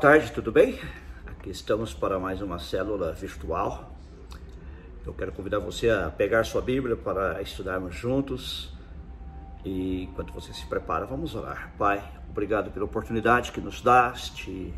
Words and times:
Tarde, 0.00 0.32
tudo 0.32 0.50
bem? 0.50 0.78
Aqui 1.26 1.50
estamos 1.50 1.92
para 1.92 2.18
mais 2.18 2.40
uma 2.40 2.58
célula 2.58 3.12
virtual. 3.12 3.92
Eu 5.04 5.12
quero 5.12 5.30
convidar 5.30 5.58
você 5.58 5.90
a 5.90 6.08
pegar 6.08 6.42
sua 6.46 6.62
Bíblia 6.62 6.96
para 6.96 7.42
estudarmos 7.42 7.96
juntos. 7.96 8.72
E 9.62 10.04
enquanto 10.04 10.32
você 10.32 10.54
se 10.54 10.64
prepara, 10.64 11.04
vamos 11.04 11.34
orar. 11.34 11.74
Pai, 11.76 12.02
obrigado 12.30 12.70
pela 12.70 12.86
oportunidade 12.86 13.52
que 13.52 13.60
nos 13.60 13.82
dás 13.82 14.32
de 14.34 14.72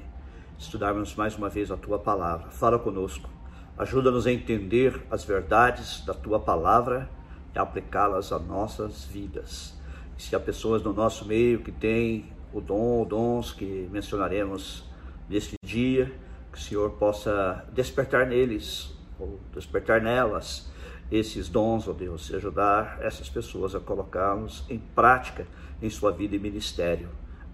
estudarmos 0.58 1.14
mais 1.14 1.36
uma 1.36 1.48
vez 1.48 1.70
a 1.70 1.76
tua 1.76 2.00
palavra. 2.00 2.50
Fala 2.50 2.76
conosco. 2.76 3.30
Ajuda-nos 3.78 4.26
a 4.26 4.32
entender 4.32 5.06
as 5.08 5.22
verdades 5.22 6.04
da 6.04 6.14
tua 6.14 6.40
palavra 6.40 7.08
e 7.54 7.58
aplicá-las 7.60 8.32
às 8.32 8.44
nossas 8.44 9.04
vidas. 9.04 9.72
E 10.18 10.22
se 10.22 10.34
há 10.34 10.40
pessoas 10.40 10.82
no 10.82 10.92
nosso 10.92 11.24
meio 11.24 11.60
que 11.60 11.70
têm 11.70 12.32
o 12.52 12.60
dom, 12.60 13.06
dons 13.06 13.52
que 13.52 13.88
mencionaremos 13.92 14.90
neste 15.32 15.56
dia, 15.64 16.12
que 16.52 16.58
o 16.58 16.60
Senhor 16.60 16.90
possa 16.90 17.64
despertar 17.72 18.26
neles, 18.26 18.94
ou 19.18 19.40
despertar 19.54 19.98
nelas, 20.02 20.70
esses 21.10 21.48
dons, 21.48 21.88
ó 21.88 21.92
oh 21.92 21.94
Deus, 21.94 22.28
e 22.28 22.36
ajudar 22.36 22.98
essas 23.00 23.30
pessoas 23.30 23.74
a 23.74 23.80
colocá-los 23.80 24.62
em 24.68 24.78
prática 24.78 25.46
em 25.80 25.88
sua 25.88 26.12
vida 26.12 26.36
e 26.36 26.38
ministério. 26.38 27.08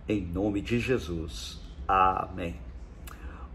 Em 0.08 0.20
nome 0.20 0.60
de 0.60 0.80
Jesus. 0.80 1.60
Amém. 1.86 2.56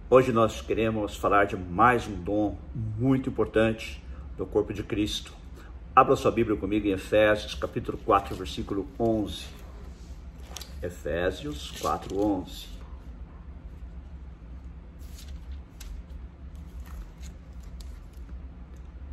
Hoje 0.10 0.32
nós 0.32 0.62
queremos 0.62 1.18
falar 1.18 1.46
de 1.46 1.58
mais 1.58 2.08
um 2.08 2.16
dom 2.16 2.58
muito 2.98 3.30
importante 3.30 4.02
do 4.38 4.46
corpo 4.46 4.74
de 4.74 4.84
Cristo. 4.84 5.34
Abra 5.94 6.16
sua 6.16 6.32
Bíblia 6.32 6.56
comigo 6.56 6.88
em 6.88 6.92
Efésios, 6.92 7.56
capítulo 7.56 7.98
4, 8.06 8.36
versículo 8.36 8.88
11. 8.98 9.46
Efésios 10.82 11.72
4, 11.82 12.18
11. 12.18 12.73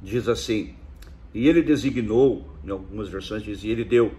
Diz 0.02 0.28
assim: 0.28 0.74
E 1.34 1.46
ele 1.46 1.62
designou, 1.62 2.48
em 2.64 2.70
algumas 2.70 3.08
versões 3.08 3.42
diz, 3.42 3.62
e 3.62 3.68
ele 3.68 3.84
deu. 3.84 4.14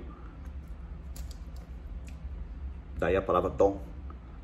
Daí 2.98 3.16
a 3.16 3.22
palavra 3.22 3.50
dom. 3.50 3.82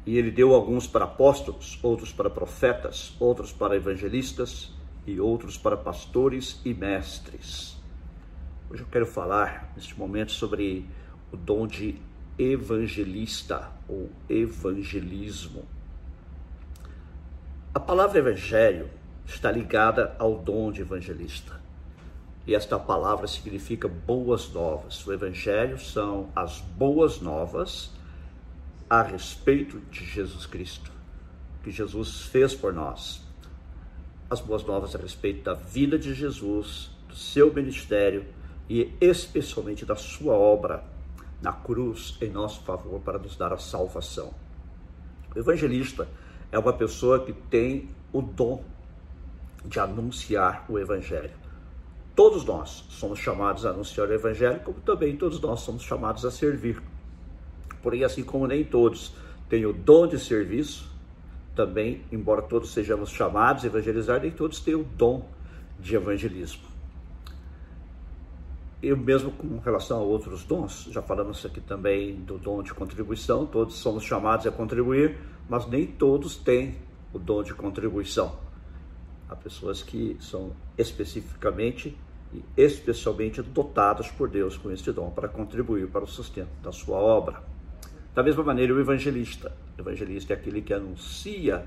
E 0.06 0.18
ele 0.18 0.32
deu 0.32 0.54
alguns 0.54 0.88
para 0.88 1.06
apóstolos, 1.06 1.78
outros 1.84 2.12
para 2.12 2.30
profetas, 2.30 3.14
outros 3.20 3.52
para 3.52 3.76
evangelistas 3.76 4.72
e 5.06 5.20
outros 5.20 5.58
para 5.58 5.78
pastores 5.78 6.60
e 6.66 6.74
mestres. 6.74 7.78
Hoje 8.70 8.84
eu 8.84 8.88
quero 8.88 9.06
falar, 9.06 9.72
neste 9.76 9.98
momento, 9.98 10.32
sobre 10.32 10.86
o 11.32 11.38
dom 11.38 11.68
de 11.68 12.00
evangelista 12.40 13.72
ou 13.88 14.10
evangelismo. 14.30 15.66
A 17.74 17.80
palavra 17.80 18.20
evangelho 18.20 18.90
está 19.28 19.52
ligada 19.52 20.16
ao 20.18 20.38
dom 20.38 20.72
de 20.72 20.82
evangelista. 20.82 21.60
E 22.48 22.56
esta 22.56 22.80
palavra 22.80 23.28
significa 23.28 23.88
boas 23.88 24.50
novas. 24.54 25.06
O 25.06 25.12
evangelho 25.12 25.78
são 25.78 26.30
as 26.34 26.62
boas 26.62 27.20
novas 27.20 27.92
a 28.90 29.02
respeito 29.02 29.80
de 29.92 30.06
Jesus 30.06 30.46
Cristo, 30.46 30.90
que 31.62 31.70
Jesus 31.70 32.22
fez 32.22 32.56
por 32.56 32.72
nós. 32.72 33.22
As 34.30 34.40
boas 34.40 34.64
novas 34.64 34.96
a 34.96 34.98
respeito 34.98 35.44
da 35.44 35.54
vida 35.54 36.00
de 36.00 36.14
Jesus, 36.14 36.90
do 37.10 37.16
seu 37.16 37.54
ministério 37.54 38.26
e 38.70 38.94
especialmente 39.02 39.86
da 39.86 39.96
sua 39.96 40.34
obra 40.34 40.84
na 41.42 41.52
cruz 41.52 42.18
em 42.22 42.30
nosso 42.30 42.62
favor 42.62 43.02
para 43.02 43.20
nos 43.20 43.36
dar 43.36 43.52
a 43.52 43.58
salvação. 43.58 44.34
O 45.36 45.40
evangelista 45.40 46.08
é 46.50 46.58
uma 46.58 46.74
pessoa 46.74 47.26
que 47.26 47.34
tem 47.34 47.90
o 48.12 48.22
dom 48.22 48.64
de 49.66 49.80
anunciar 49.80 50.66
o 50.70 50.78
evangelho. 50.80 51.34
Todos 52.16 52.44
nós 52.46 52.86
somos 52.90 53.20
chamados 53.20 53.66
a 53.66 53.70
anunciar 53.70 54.08
o 54.08 54.14
evangelho, 54.14 54.60
como 54.62 54.80
também 54.80 55.16
todos 55.16 55.40
nós 55.40 55.60
somos 55.62 55.84
chamados 55.84 56.26
a 56.26 56.32
servir. 56.32 56.82
Porém, 57.82 58.04
assim 58.04 58.24
como 58.24 58.48
nem 58.48 58.64
todos 58.64 59.14
têm 59.50 59.66
o 59.66 59.74
dom 59.74 60.08
de 60.08 60.20
serviço, 60.20 60.92
também, 61.56 62.02
embora 62.12 62.42
todos 62.42 62.72
sejamos 62.72 63.10
chamados 63.10 63.64
a 63.64 63.68
evangelizar, 63.68 64.22
nem 64.22 64.32
todos 64.32 64.60
têm 64.60 64.76
o 64.76 64.84
dom 64.84 65.28
de 65.80 65.96
evangelismo 65.96 66.68
e 68.82 68.94
mesmo 68.96 69.32
com 69.32 69.58
relação 69.58 70.00
a 70.00 70.04
outros 70.04 70.44
dons, 70.44 70.88
já 70.92 71.02
falamos 71.02 71.44
aqui 71.46 71.60
também 71.60 72.16
do 72.16 72.38
dom 72.38 72.62
de 72.62 72.74
contribuição, 72.74 73.46
todos 73.46 73.76
somos 73.76 74.04
chamados 74.04 74.46
a 74.46 74.52
contribuir, 74.52 75.18
mas 75.50 75.68
nem 75.68 75.86
todos 75.86 76.36
têm 76.36 76.76
o 77.12 77.18
dom 77.18 77.42
de 77.42 77.54
contribuição. 77.54 78.47
Há 79.30 79.36
pessoas 79.36 79.84
que 79.84 80.18
são 80.20 80.54
especificamente 80.78 81.98
e 82.34 82.44
especialmente 82.56 83.42
dotadas 83.42 84.10
por 84.10 84.30
Deus 84.30 84.58
com 84.58 84.72
este 84.72 84.92
dom 84.92 85.10
para 85.10 85.28
contribuir 85.28 85.88
para 85.88 86.04
o 86.04 86.08
sustento 86.08 86.50
da 86.62 86.72
sua 86.72 86.98
obra. 86.98 87.42
Da 88.14 88.24
mesma 88.24 88.44
maneira, 88.44 88.74
o 88.74 88.80
evangelista. 88.80 89.56
O 89.78 89.82
evangelista 89.82 90.34
é 90.34 90.36
aquele 90.36 90.62
que 90.62 90.74
anuncia 90.74 91.66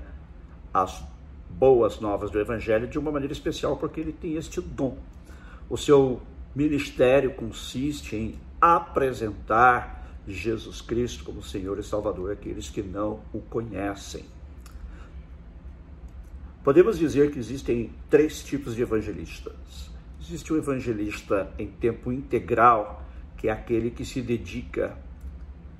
as 0.73 1.03
boas 1.49 1.99
novas 1.99 2.31
do 2.31 2.39
evangelho 2.39 2.87
de 2.87 2.97
uma 2.97 3.11
maneira 3.11 3.33
especial, 3.33 3.77
porque 3.77 3.99
ele 3.99 4.11
tem 4.11 4.35
este 4.35 4.61
dom. 4.61 4.97
O 5.69 5.77
seu 5.77 6.21
Ministério 6.53 7.33
consiste 7.33 8.15
em 8.15 8.35
apresentar 8.59 10.05
Jesus 10.27 10.81
Cristo 10.81 11.23
como 11.23 11.41
Senhor 11.41 11.79
e 11.79 11.83
Salvador 11.83 12.31
àqueles 12.31 12.69
que 12.69 12.81
não 12.81 13.21
o 13.33 13.39
conhecem. 13.39 14.25
Podemos 16.63 16.99
dizer 16.99 17.31
que 17.31 17.39
existem 17.39 17.91
três 18.07 18.43
tipos 18.43 18.75
de 18.75 18.83
evangelistas. 18.83 19.89
Existe 20.21 20.53
o 20.53 20.57
evangelista 20.57 21.51
em 21.57 21.67
tempo 21.67 22.11
integral, 22.11 23.03
que 23.35 23.47
é 23.47 23.51
aquele 23.51 23.89
que 23.89 24.05
se 24.05 24.21
dedica 24.21 24.95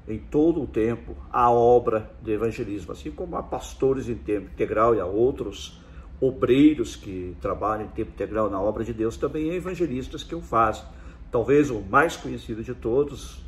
em 0.08 0.18
todo 0.18 0.64
o 0.64 0.66
tempo 0.66 1.16
à 1.32 1.52
obra 1.52 2.12
de 2.24 2.32
evangelismo, 2.32 2.94
assim 2.94 3.12
como 3.12 3.36
há 3.36 3.44
pastores 3.44 4.10
em 4.10 4.16
tempo 4.16 4.50
integral 4.52 4.96
e 4.96 5.00
há 5.00 5.06
outros 5.06 5.80
obreiros 6.20 6.96
que 6.96 7.36
trabalham 7.40 7.86
em 7.86 7.90
tempo 7.90 8.12
integral 8.12 8.50
na 8.50 8.60
obra 8.60 8.84
de 8.84 8.94
Deus, 8.94 9.18
também 9.18 9.54
evangelistas 9.54 10.24
que 10.24 10.34
o 10.34 10.42
fazem. 10.42 10.84
Talvez 11.32 11.70
o 11.70 11.80
mais 11.80 12.18
conhecido 12.18 12.64
de 12.64 12.74
todos, 12.74 13.40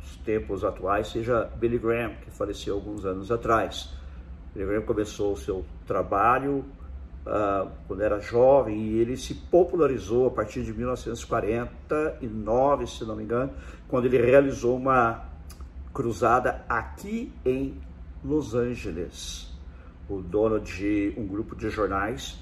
nos 0.00 0.16
tempos 0.24 0.64
atuais, 0.64 1.08
seja 1.08 1.44
Billy 1.58 1.78
Graham, 1.78 2.14
que 2.24 2.30
faleceu 2.30 2.74
alguns 2.74 3.04
anos 3.04 3.30
atrás. 3.30 3.92
Billy 4.54 4.66
Graham 4.66 4.82
começou 4.82 5.32
o 5.32 5.36
seu 5.36 5.64
trabalho 5.86 6.64
uh, 7.26 7.68
quando 7.86 8.02
era 8.02 8.20
jovem 8.20 8.78
e 8.78 8.98
ele 8.98 9.16
se 9.16 9.34
popularizou 9.34 10.26
a 10.28 10.30
partir 10.30 10.62
de 10.62 10.72
1949, 10.72 12.86
se 12.86 13.04
não 13.04 13.16
me 13.16 13.24
engano, 13.24 13.50
quando 13.88 14.04
ele 14.06 14.18
realizou 14.18 14.76
uma 14.76 15.24
cruzada 15.92 16.64
aqui 16.68 17.32
em 17.44 17.74
Los 18.24 18.54
Angeles 18.54 19.52
o 20.08 20.20
dono 20.20 20.60
de 20.60 21.14
um 21.16 21.26
grupo 21.26 21.56
de 21.56 21.70
jornais 21.70 22.38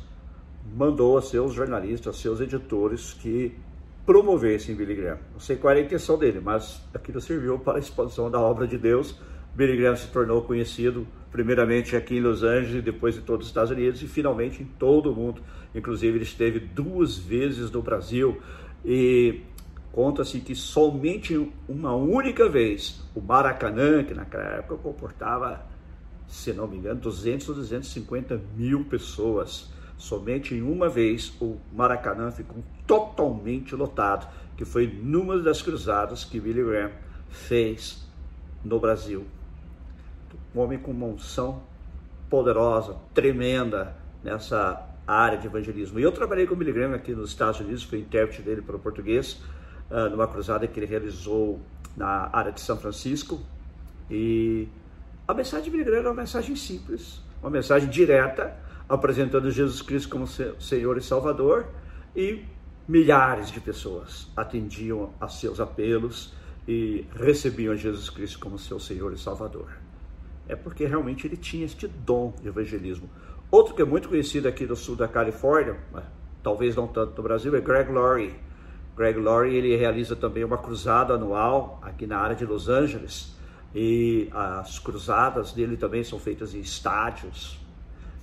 mandou 0.75 1.19
a 1.19 1.23
seus 1.23 1.55
jornalistas, 1.55 2.17
a 2.17 2.19
seus 2.19 2.41
editores 2.41 3.12
que 3.14 3.56
promovessem 4.05 4.75
Billy 4.75 4.94
Graham. 4.94 5.19
Não 5.32 5.41
sei 5.41 5.56
qual 5.56 5.73
era 5.73 5.81
a 5.81 5.85
intenção 5.85 6.19
dele, 6.19 6.41
mas 6.41 6.82
aquilo 6.93 7.20
serviu 7.20 7.59
para 7.59 7.79
a 7.79 7.81
expansão 7.81 8.31
da 8.31 8.41
obra 8.41 8.67
de 8.67 8.79
Deus. 8.79 9.17
Billy 9.55 9.76
Graham 9.76 9.97
se 9.97 10.09
tornou 10.09 10.43
conhecido 10.43 11.06
primeiramente 11.32 11.96
aqui 11.96 12.19
em 12.19 12.20
Los 12.20 12.43
Angeles, 12.43 12.84
depois 12.84 13.17
em 13.17 13.23
todos 13.23 13.46
os 13.46 13.50
Estados 13.50 13.70
Unidos 13.70 14.02
e 14.02 14.06
finalmente 14.06 14.62
em 14.62 14.67
todo 14.67 15.11
o 15.11 15.17
mundo. 15.17 15.43
Inclusive 15.75 16.19
ele 16.19 16.25
esteve 16.25 16.61
duas 16.61 17.17
vezes 17.17 17.70
no 17.70 17.82
Brasil 17.82 18.40
e 18.84 19.40
conta-se 19.90 20.38
que 20.40 20.55
somente 20.55 21.50
uma 21.67 21.94
única 21.94 22.49
vez 22.49 23.02
o 23.14 23.20
Maracanã, 23.20 24.05
que 24.05 24.14
naquela 24.14 24.44
época 24.44 24.76
comportava 24.76 25.73
se 26.32 26.50
não 26.55 26.67
me 26.67 26.79
engano, 26.79 26.99
200 26.99 27.50
ou 27.50 27.55
250 27.56 28.40
mil 28.56 28.87
pessoas. 28.87 29.70
Somente 29.99 30.55
em 30.55 30.62
uma 30.62 30.88
vez 30.88 31.31
o 31.40 31.58
Maracanã 31.70 32.31
ficou 32.31 32.64
totalmente 32.87 33.76
lotado, 33.76 34.26
que 34.56 34.64
foi 34.64 34.87
numa 34.87 35.38
das 35.38 35.61
cruzadas 35.61 36.25
que 36.25 36.40
Billy 36.40 36.64
Graham 36.64 36.90
fez 37.28 38.08
no 38.64 38.81
Brasil. 38.81 39.26
Um 40.54 40.60
homem 40.60 40.78
com 40.78 40.90
uma 40.90 41.06
unção 41.06 41.62
poderosa, 42.28 42.96
tremenda 43.12 43.94
nessa 44.22 44.88
área 45.06 45.37
de 45.37 45.46
evangelismo. 45.46 45.99
E 45.99 46.02
eu 46.02 46.12
trabalhei 46.12 46.46
com 46.46 46.54
Billy 46.54 46.72
Graham 46.72 46.94
aqui 46.94 47.12
nos 47.12 47.31
Estados 47.31 47.60
Unidos, 47.60 47.82
fui 47.82 47.99
intérprete 47.99 48.43
dele 48.43 48.62
para 48.62 48.76
o 48.76 48.78
português, 48.78 49.40
ah, 49.90 50.08
numa 50.08 50.26
cruzada 50.26 50.66
que 50.66 50.78
ele 50.78 50.87
realizou 50.87 51.60
na 51.96 52.31
área 52.32 52.52
de 52.52 52.60
São 52.60 52.76
Francisco. 52.76 53.40
E 54.10 54.69
a 55.26 55.34
mensagem 55.34 55.64
de 55.64 55.70
Billy 55.70 55.84
Graham 55.84 56.00
era 56.00 56.08
uma 56.10 56.20
mensagem 56.20 56.56
simples, 56.56 57.20
uma 57.43 57.50
mensagem 57.50 57.88
direta, 57.88 58.56
apresentando 58.88 59.50
Jesus 59.50 59.82
Cristo 59.82 60.08
como 60.08 60.26
Senhor 60.26 60.96
e 60.96 61.02
Salvador, 61.02 61.66
e 62.14 62.44
milhares 62.88 63.50
de 63.50 63.60
pessoas 63.60 64.31
atendiam 64.37 65.12
a 65.20 65.28
seus 65.28 65.60
apelos 65.60 66.34
e 66.66 67.06
recebiam 67.14 67.76
Jesus 67.76 68.10
Cristo 68.10 68.38
como 68.38 68.58
seu 68.58 68.78
Senhor 68.78 69.12
e 69.12 69.19
Salvador. 69.19 69.81
É 70.52 70.56
porque 70.56 70.84
realmente 70.84 71.26
ele 71.26 71.37
tinha 71.37 71.64
este 71.64 71.88
dom 71.88 72.34
de 72.40 72.49
evangelismo. 72.49 73.08
Outro 73.50 73.75
que 73.75 73.82
é 73.82 73.84
muito 73.84 74.08
conhecido 74.08 74.46
aqui 74.46 74.66
no 74.66 74.76
sul 74.76 74.96
da 74.96 75.08
Califórnia, 75.08 75.76
talvez 76.43 76.76
não 76.76 76.87
tanto 76.87 77.16
no 77.16 77.22
Brasil, 77.22 77.54
é 77.56 77.60
Greg 77.60 77.90
Laurie. 77.90 78.34
Greg 78.96 79.19
Laurie 79.19 79.56
ele 79.56 79.76
realiza 79.76 80.14
também 80.14 80.44
uma 80.44 80.58
cruzada 80.58 81.14
anual 81.14 81.81
aqui 81.82 82.06
na 82.06 82.19
área 82.19 82.37
de 82.37 82.44
Los 82.44 82.69
Angeles 82.69 83.34
e 83.75 84.28
as 84.32 84.78
cruzadas 84.78 85.52
dele 85.52 85.76
também 85.76 86.04
são 86.04 86.19
feitas 86.19 86.54
em 86.54 86.60
estádios 86.60 87.58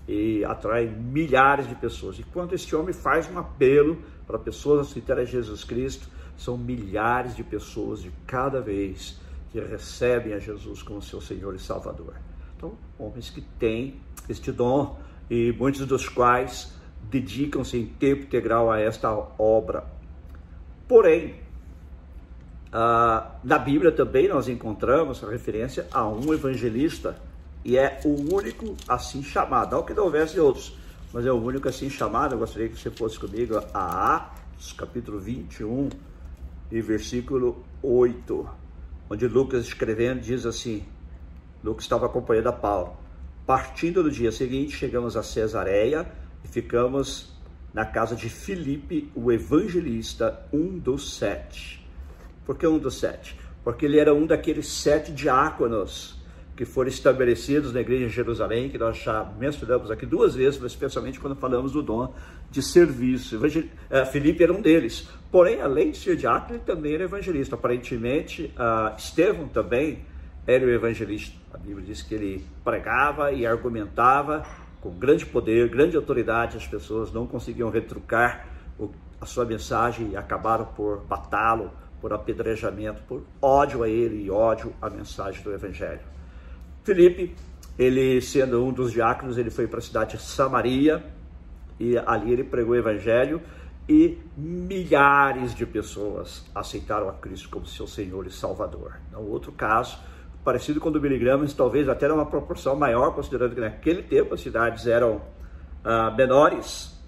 e 0.07 0.43
atrai 0.45 0.85
milhares 0.85 1.67
de 1.67 1.75
pessoas. 1.75 2.19
E 2.19 2.23
quando 2.23 2.53
este 2.53 2.75
homem 2.75 2.93
faz 2.93 3.29
um 3.31 3.39
apelo 3.39 3.97
para 4.27 4.37
pessoas 4.37 4.87
aceitarem 4.87 5.25
Jesus 5.25 5.63
Cristo, 5.63 6.07
são 6.37 6.57
milhares 6.57 7.35
de 7.35 7.43
pessoas 7.43 8.01
de 8.01 8.11
cada 8.25 8.61
vez 8.61 9.19
que 9.51 9.59
recebem 9.59 10.33
a 10.33 10.39
Jesus 10.39 10.83
como 10.83 11.01
seu 11.01 11.21
Senhor 11.21 11.55
e 11.55 11.59
Salvador. 11.59 12.13
Então, 12.55 12.73
homens 12.97 13.29
que 13.29 13.41
têm 13.41 13.99
este 14.27 14.51
dom 14.51 14.99
e 15.29 15.51
muitos 15.53 15.85
dos 15.85 16.07
quais 16.07 16.73
dedicam-se 17.09 17.77
em 17.77 17.85
tempo 17.85 18.23
integral 18.23 18.71
a 18.71 18.79
esta 18.79 19.09
obra. 19.37 19.85
Porém, 20.87 21.35
ah, 22.71 23.35
na 23.43 23.57
Bíblia 23.57 23.91
também 23.91 24.27
nós 24.27 24.47
encontramos 24.47 25.23
a 25.23 25.29
referência 25.29 25.87
a 25.91 26.07
um 26.07 26.33
evangelista 26.33 27.15
e 27.65 27.77
é 27.77 27.99
o 28.05 28.33
único 28.35 28.75
assim 28.87 29.23
chamado, 29.23 29.75
não 29.75 29.83
que 29.83 29.93
não 29.93 30.05
houvesse 30.05 30.39
outros, 30.39 30.77
mas 31.11 31.25
é 31.25 31.31
o 31.31 31.35
único 31.35 31.67
assim 31.67 31.89
chamado. 31.89 32.35
Eu 32.35 32.39
gostaria 32.39 32.69
que 32.69 32.77
você 32.77 32.91
fosse 32.91 33.19
comigo 33.19 33.59
a 33.73 34.15
Atos, 34.15 34.73
capítulo 34.73 35.19
21 35.19 35.89
e 36.71 36.81
versículo 36.81 37.63
8, 37.81 38.58
onde 39.09 39.27
Lucas 39.27 39.65
escrevendo 39.65 40.21
diz 40.21 40.45
assim: 40.45 40.85
Lucas 41.63 41.85
estava 41.85 42.05
acompanhando 42.05 42.47
a 42.47 42.53
Paulo. 42.53 42.97
Partindo 43.45 44.03
do 44.03 44.11
dia 44.11 44.31
seguinte, 44.31 44.75
chegamos 44.75 45.17
a 45.17 45.23
Cesareia 45.23 46.09
e 46.43 46.47
ficamos 46.47 47.33
na 47.73 47.85
casa 47.85 48.15
de 48.15 48.29
Filipe, 48.29 49.11
o 49.15 49.31
evangelista, 49.31 50.45
um 50.53 50.77
dos 50.77 51.17
sete. 51.17 51.85
Por 52.45 52.57
que 52.57 52.67
um 52.67 52.77
dos 52.77 52.99
sete? 52.99 53.39
Porque 53.63 53.85
ele 53.85 53.99
era 53.99 54.13
um 54.13 54.25
daqueles 54.25 54.67
sete 54.67 55.11
diáconos 55.11 56.18
que 56.59 56.65
foram 56.65 56.89
estabelecidos 56.89 57.71
na 57.71 57.79
igreja 57.79 58.07
de 58.07 58.13
Jerusalém, 58.13 58.67
que 58.67 58.77
nós 58.77 58.97
já 58.97 59.23
mencionamos 59.39 59.89
aqui 59.89 60.05
duas 60.05 60.35
vezes, 60.35 60.61
especialmente 60.61 61.17
quando 61.17 61.33
falamos 61.33 61.71
do 61.71 61.81
dom 61.81 62.13
de 62.51 62.61
serviço. 62.61 63.39
Eh, 63.89 64.05
Filipe 64.07 64.43
era 64.43 64.51
um 64.51 64.61
deles. 64.61 65.07
Porém, 65.31 65.61
além 65.61 65.91
de 65.91 65.97
ser 65.97 66.17
diácono, 66.17 66.55
ele 66.55 66.63
também 66.65 66.95
era 66.95 67.05
evangelista. 67.05 67.55
Aparentemente, 67.55 68.53
uh, 68.57 68.93
Estevão 68.97 69.47
também 69.47 69.99
era 70.45 70.65
o 70.65 70.69
evangelista. 70.69 71.33
A 71.53 71.57
Bíblia 71.57 71.85
diz 71.85 72.01
que 72.01 72.13
ele 72.13 72.45
pregava 72.61 73.31
e 73.31 73.47
argumentava 73.47 74.45
com 74.81 74.89
grande 74.89 75.25
poder, 75.25 75.69
grande 75.69 75.95
autoridade. 75.95 76.57
As 76.57 76.67
pessoas 76.67 77.13
não 77.13 77.25
conseguiam 77.25 77.69
retrucar 77.69 78.49
a 79.21 79.25
sua 79.25 79.45
mensagem 79.45 80.09
e 80.09 80.17
acabaram 80.17 80.65
por 80.65 81.07
matá-lo, 81.07 81.71
por 82.01 82.11
apedrejamento, 82.11 83.01
por 83.03 83.23
ódio 83.41 83.81
a 83.81 83.87
ele 83.87 84.25
e 84.25 84.29
ódio 84.29 84.73
à 84.81 84.89
mensagem 84.89 85.41
do 85.41 85.53
evangelho. 85.53 86.18
Felipe, 86.89 87.35
ele 87.77 88.19
sendo 88.19 88.65
um 88.65 88.73
dos 88.73 88.91
diáconos, 88.91 89.37
ele 89.37 89.51
foi 89.51 89.67
para 89.67 89.77
a 89.77 89.81
cidade 89.81 90.17
de 90.17 90.23
Samaria 90.23 91.05
e 91.79 91.95
ali 91.99 92.33
ele 92.33 92.43
pregou 92.43 92.73
o 92.73 92.75
evangelho 92.75 93.39
e 93.87 94.17
milhares 94.35 95.53
de 95.53 95.67
pessoas 95.67 96.43
aceitaram 96.55 97.07
a 97.07 97.13
Cristo 97.13 97.47
como 97.47 97.67
seu 97.67 97.85
Senhor 97.85 98.25
e 98.25 98.31
Salvador. 98.31 98.99
No 99.11 99.21
outro 99.21 99.51
caso, 99.51 99.99
parecido 100.43 100.79
com 100.79 100.89
o 100.89 100.91
do 100.91 100.99
Billy 100.99 101.19
Graham, 101.19 101.41
mas 101.41 101.53
talvez 101.53 101.87
até 101.87 102.07
numa 102.07 102.25
proporção 102.25 102.75
maior, 102.75 103.13
considerando 103.13 103.53
que 103.53 103.61
naquele 103.61 104.01
tempo 104.01 104.33
as 104.33 104.41
cidades 104.41 104.87
eram 104.87 105.21
ah, 105.83 106.09
menores 106.09 106.99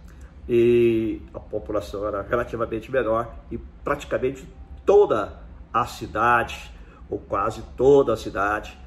e 0.47 1.23
a 1.33 1.39
população 1.39 2.07
era 2.07 2.21
relativamente 2.21 2.91
menor 2.91 3.33
e 3.49 3.57
praticamente 3.83 4.47
toda 4.85 5.41
a 5.73 5.87
cidade, 5.87 6.71
ou 7.09 7.17
quase 7.17 7.63
toda 7.75 8.13
a 8.13 8.17
cidade, 8.17 8.79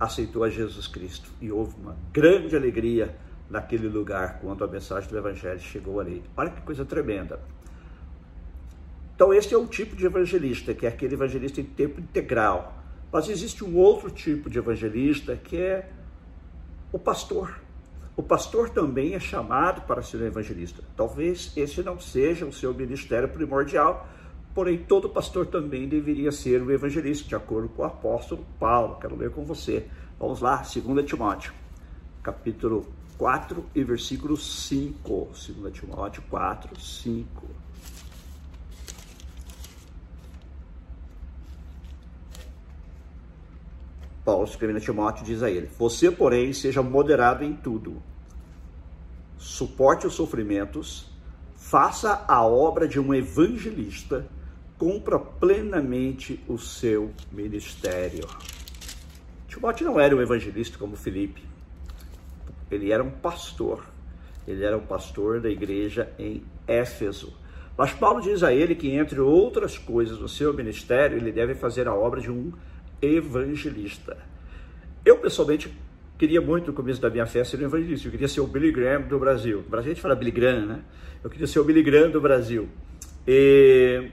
aceitou 0.00 0.42
a 0.42 0.48
Jesus 0.48 0.86
Cristo. 0.86 1.30
E 1.40 1.52
houve 1.52 1.76
uma 1.78 1.94
grande 2.10 2.56
alegria 2.56 3.14
naquele 3.50 3.86
lugar 3.86 4.40
quando 4.40 4.64
a 4.64 4.66
mensagem 4.66 5.10
do 5.10 5.18
Evangelho 5.18 5.60
chegou 5.60 6.00
ali. 6.00 6.22
Olha 6.34 6.50
que 6.50 6.62
coisa 6.62 6.84
tremenda. 6.84 7.38
Então, 9.14 9.34
esse 9.34 9.52
é 9.52 9.58
um 9.58 9.66
tipo 9.66 9.94
de 9.94 10.06
evangelista, 10.06 10.72
que 10.72 10.86
é 10.86 10.88
aquele 10.88 11.12
evangelista 11.12 11.60
em 11.60 11.64
tempo 11.64 12.00
integral. 12.00 12.82
Mas 13.12 13.28
existe 13.28 13.62
um 13.62 13.76
outro 13.76 14.10
tipo 14.10 14.48
de 14.48 14.56
evangelista 14.56 15.36
que 15.36 15.58
é 15.58 15.90
o 16.90 16.98
pastor. 16.98 17.60
O 18.16 18.22
pastor 18.22 18.70
também 18.70 19.14
é 19.14 19.20
chamado 19.20 19.82
para 19.82 20.00
ser 20.00 20.22
um 20.22 20.26
evangelista. 20.26 20.82
Talvez 20.96 21.52
esse 21.54 21.82
não 21.82 22.00
seja 22.00 22.46
o 22.46 22.52
seu 22.52 22.72
ministério 22.72 23.28
primordial, 23.28 24.08
porém 24.54 24.78
todo 24.78 25.08
pastor 25.08 25.46
também 25.46 25.88
deveria 25.88 26.32
ser 26.32 26.62
um 26.62 26.70
evangelista, 26.70 27.28
de 27.28 27.34
acordo 27.34 27.68
com 27.68 27.82
o 27.82 27.84
apóstolo 27.84 28.44
Paulo. 28.58 28.98
Quero 29.00 29.16
ler 29.16 29.30
com 29.30 29.44
você. 29.44 29.86
Vamos 30.18 30.40
lá, 30.40 30.56
2 30.56 31.06
Timóteo, 31.06 31.52
capítulo 32.22 32.86
4 33.16 33.64
e 33.74 33.84
versículo 33.84 34.36
5. 34.36 35.28
2 35.34 35.72
Timóteo 35.72 36.22
4, 36.28 36.80
5. 36.80 37.46
Paulo, 44.24 44.44
escrevendo 44.44 44.76
a 44.76 44.80
Timóteo, 44.80 45.24
diz 45.24 45.42
a 45.42 45.50
ele: 45.50 45.68
Você, 45.78 46.10
porém, 46.10 46.52
seja 46.52 46.82
moderado 46.82 47.42
em 47.42 47.54
tudo, 47.54 48.02
suporte 49.36 50.06
os 50.06 50.14
sofrimentos, 50.14 51.06
faça 51.56 52.24
a 52.28 52.44
obra 52.44 52.86
de 52.86 53.00
um 53.00 53.12
evangelista, 53.12 54.26
cumpra 54.80 55.20
plenamente 55.20 56.42
o 56.48 56.58
seu 56.58 57.12
ministério. 57.30 58.26
Timóteo 59.46 59.86
não 59.86 60.00
era 60.00 60.16
um 60.16 60.20
evangelista 60.20 60.76
como 60.76 60.96
Felipe 60.96 61.50
ele 62.70 62.92
era 62.92 63.02
um 63.02 63.10
pastor. 63.10 63.84
Ele 64.46 64.64
era 64.64 64.76
um 64.76 64.86
pastor 64.86 65.40
da 65.40 65.50
igreja 65.50 66.10
em 66.18 66.42
Éfeso. 66.66 67.32
Mas 67.76 67.92
Paulo 67.92 68.20
diz 68.20 68.42
a 68.42 68.52
ele 68.54 68.74
que, 68.74 68.90
entre 68.90 69.20
outras 69.20 69.76
coisas, 69.76 70.18
no 70.18 70.28
seu 70.28 70.52
ministério, 70.54 71.16
ele 71.16 71.32
deve 71.32 71.54
fazer 71.54 71.88
a 71.88 71.94
obra 71.94 72.20
de 72.20 72.30
um 72.30 72.52
evangelista. 73.02 74.16
Eu, 75.04 75.18
pessoalmente, 75.18 75.74
queria 76.18 76.40
muito, 76.40 76.68
no 76.68 76.72
começo 76.72 77.00
da 77.00 77.08
minha 77.08 77.26
fé, 77.26 77.42
ser 77.42 77.58
um 77.60 77.64
evangelista. 77.64 78.08
Eu 78.08 78.12
queria 78.12 78.28
ser 78.28 78.40
o 78.40 78.46
Billy 78.46 78.70
Graham 78.70 79.02
do 79.02 79.18
Brasil. 79.18 79.64
Brasil 79.68 79.92
a 79.92 79.94
gente 79.94 80.02
fala 80.02 80.14
Billy 80.14 80.30
Graham, 80.30 80.66
né? 80.66 80.80
Eu 81.24 81.30
queria 81.30 81.46
ser 81.46 81.58
o 81.58 81.64
Billy 81.64 81.82
Graham 81.82 82.10
do 82.10 82.20
Brasil. 82.20 82.68
E 83.26 84.10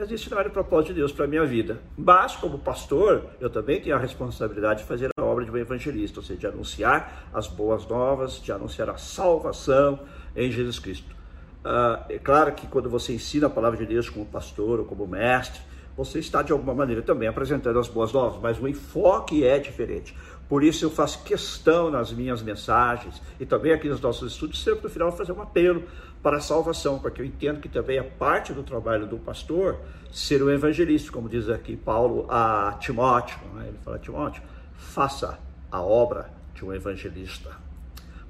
mas 0.00 0.10
isso 0.10 0.30
não 0.30 0.38
era 0.38 0.48
o 0.48 0.50
propósito 0.50 0.94
de 0.94 1.00
Deus 1.00 1.12
para 1.12 1.26
a 1.26 1.28
minha 1.28 1.44
vida. 1.44 1.78
Mas, 1.94 2.34
como 2.34 2.58
pastor, 2.58 3.26
eu 3.38 3.50
também 3.50 3.82
tenho 3.82 3.94
a 3.94 3.98
responsabilidade 3.98 4.80
de 4.80 4.88
fazer 4.88 5.10
a 5.14 5.22
obra 5.22 5.44
de 5.44 5.50
um 5.50 5.58
evangelista, 5.58 6.20
ou 6.20 6.24
seja, 6.24 6.40
de 6.40 6.46
anunciar 6.46 7.28
as 7.34 7.46
boas 7.46 7.86
novas, 7.86 8.40
de 8.40 8.50
anunciar 8.50 8.88
a 8.88 8.96
salvação 8.96 10.00
em 10.34 10.50
Jesus 10.50 10.78
Cristo. 10.78 11.14
Uh, 11.62 12.02
é 12.08 12.18
claro 12.18 12.50
que 12.52 12.66
quando 12.66 12.88
você 12.88 13.12
ensina 13.12 13.48
a 13.48 13.50
palavra 13.50 13.76
de 13.76 13.84
Deus 13.84 14.08
como 14.08 14.24
pastor 14.24 14.80
ou 14.80 14.86
como 14.86 15.06
mestre, 15.06 15.60
você 15.94 16.18
está 16.18 16.40
de 16.40 16.50
alguma 16.50 16.72
maneira 16.72 17.02
também 17.02 17.28
apresentando 17.28 17.78
as 17.78 17.86
boas 17.88 18.10
novas, 18.10 18.40
mas 18.40 18.58
o 18.58 18.66
enfoque 18.66 19.44
é 19.44 19.58
diferente. 19.58 20.16
Por 20.48 20.64
isso 20.64 20.84
eu 20.84 20.90
faço 20.90 21.22
questão 21.24 21.90
nas 21.90 22.10
minhas 22.10 22.42
mensagens 22.42 23.20
e 23.38 23.44
também 23.44 23.72
aqui 23.72 23.88
nos 23.88 24.00
nossos 24.00 24.32
estudos, 24.32 24.62
sempre 24.62 24.82
no 24.82 24.88
final 24.88 25.12
fazer 25.12 25.32
um 25.32 25.42
apelo 25.42 25.84
para 26.22 26.36
a 26.36 26.40
salvação, 26.40 26.98
porque 26.98 27.22
eu 27.22 27.24
entendo 27.24 27.60
que 27.60 27.68
também 27.68 27.98
é 27.98 28.02
parte 28.02 28.52
do 28.52 28.62
trabalho 28.62 29.06
do 29.06 29.18
pastor 29.18 29.78
ser 30.12 30.42
um 30.42 30.50
evangelista, 30.50 31.10
como 31.10 31.28
diz 31.28 31.48
aqui 31.48 31.76
Paulo 31.76 32.26
a 32.28 32.76
Timóteo, 32.78 33.38
né? 33.54 33.68
ele 33.68 33.78
fala 33.84 33.98
Timóteo, 33.98 34.42
faça 34.74 35.38
a 35.70 35.80
obra 35.80 36.30
de 36.54 36.64
um 36.64 36.74
evangelista. 36.74 37.50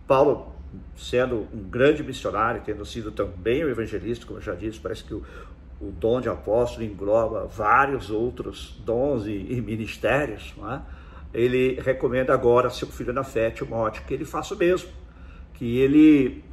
Paulo, 0.06 0.52
sendo 0.96 1.48
um 1.52 1.68
grande 1.68 2.02
missionário, 2.02 2.62
tendo 2.64 2.84
sido 2.84 3.10
também 3.10 3.64
um 3.64 3.68
evangelista, 3.68 4.26
como 4.26 4.38
eu 4.38 4.42
já 4.42 4.54
disse, 4.54 4.78
parece 4.78 5.02
que 5.02 5.14
o, 5.14 5.24
o 5.80 5.90
dom 5.90 6.20
de 6.20 6.28
apóstolo 6.28 6.84
engloba 6.84 7.46
vários 7.46 8.10
outros 8.10 8.80
dons 8.84 9.26
e, 9.26 9.46
e 9.50 9.60
ministérios, 9.60 10.54
é? 10.70 10.80
ele 11.32 11.80
recomenda 11.80 12.32
agora 12.32 12.68
a 12.68 12.70
seu 12.70 12.88
filho 12.88 13.12
na 13.12 13.24
fé, 13.24 13.50
Timóteo, 13.50 14.04
que 14.04 14.14
ele 14.14 14.24
faça 14.24 14.54
o 14.54 14.58
mesmo, 14.58 14.90
que 15.54 15.78
ele 15.78 16.44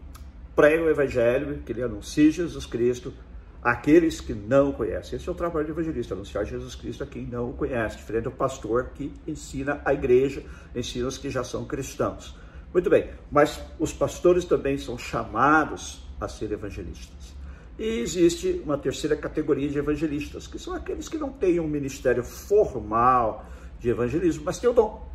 pregue 0.58 0.82
o 0.82 0.90
evangelho, 0.90 1.62
que 1.64 1.72
ele 1.72 1.84
anuncie 1.84 2.32
Jesus 2.32 2.66
Cristo 2.66 3.14
àqueles 3.62 4.20
que 4.20 4.34
não 4.34 4.72
conhecem. 4.72 5.16
Esse 5.16 5.30
é 5.30 5.32
o 5.32 5.36
trabalho 5.36 5.68
do 5.68 5.74
evangelista, 5.74 6.16
anunciar 6.16 6.46
Jesus 6.46 6.74
Cristo 6.74 7.04
a 7.04 7.08
quem 7.08 7.28
não 7.28 7.52
o 7.52 7.54
conhece, 7.54 7.98
diferente 7.98 8.24
do 8.24 8.32
pastor 8.32 8.90
que 8.96 9.14
ensina 9.28 9.80
a 9.86 9.94
igreja, 9.94 10.44
ensina 10.76 11.08
os 11.08 11.16
que 11.16 11.30
já 11.30 11.44
são 11.44 11.64
cristãos. 11.64 12.36
Muito 12.74 12.90
bem, 12.90 13.12
mas 13.32 13.62
os 13.78 13.94
pastores 13.94 14.46
também 14.46 14.80
são 14.80 14.98
chamados 14.98 16.04
a 16.20 16.28
ser 16.28 16.52
evangelistas. 16.52 17.36
E 17.78 18.00
existe 18.00 18.60
uma 18.66 18.80
terceira 18.80 19.16
categoria 19.16 19.70
de 19.70 19.78
evangelistas, 19.78 20.48
que 20.48 20.58
são 20.58 20.74
aqueles 20.74 21.08
que 21.08 21.20
não 21.20 21.30
têm 21.30 21.60
um 21.60 21.68
ministério 21.68 22.24
formal 22.24 23.46
de 23.80 23.90
evangelismo, 23.90 24.44
mas 24.44 24.58
têm 24.58 24.72
o 24.72 24.74
dom. 24.74 25.08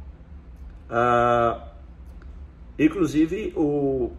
Uh, 0.88 1.60
inclusive, 2.78 3.52
o 3.56 4.12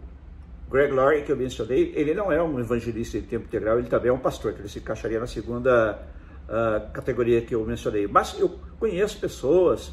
Greg 0.74 0.92
Laurie, 0.92 1.22
que 1.22 1.30
eu 1.30 1.36
mencionei, 1.36 1.92
ele 1.94 2.14
não 2.14 2.32
é 2.32 2.42
um 2.42 2.58
evangelista 2.58 3.16
em 3.16 3.22
tempo 3.22 3.44
integral, 3.44 3.78
ele 3.78 3.86
também 3.86 4.08
é 4.08 4.12
um 4.12 4.18
pastor, 4.18 4.50
então 4.50 4.62
ele 4.62 4.68
se 4.68 4.80
encaixaria 4.80 5.20
na 5.20 5.26
segunda 5.28 6.02
uh, 6.48 6.92
categoria 6.92 7.40
que 7.42 7.54
eu 7.54 7.64
mencionei. 7.64 8.08
Mas 8.08 8.36
eu 8.40 8.58
conheço 8.80 9.20
pessoas 9.20 9.92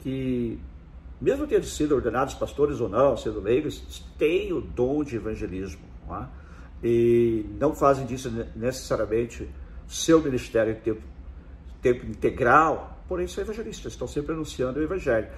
que, 0.00 0.60
mesmo 1.18 1.46
tendo 1.46 1.64
sido 1.64 1.94
ordenados 1.94 2.34
pastores 2.34 2.78
ou 2.78 2.90
não, 2.90 3.16
sendo 3.16 3.40
leigos, 3.40 4.04
têm 4.18 4.52
o 4.52 4.60
dom 4.60 5.02
de 5.02 5.16
evangelismo. 5.16 5.80
Não 6.06 6.18
é? 6.18 6.28
E 6.84 7.46
não 7.58 7.74
fazem 7.74 8.04
disso 8.04 8.30
necessariamente 8.54 9.48
seu 9.88 10.20
ministério 10.20 10.74
em 10.74 10.76
tempo, 10.76 11.00
tempo 11.80 12.04
integral, 12.04 13.02
porém 13.08 13.26
são 13.26 13.42
evangelistas, 13.42 13.94
estão 13.94 14.06
sempre 14.06 14.34
anunciando 14.34 14.78
o 14.78 14.82
evangelho. 14.82 15.28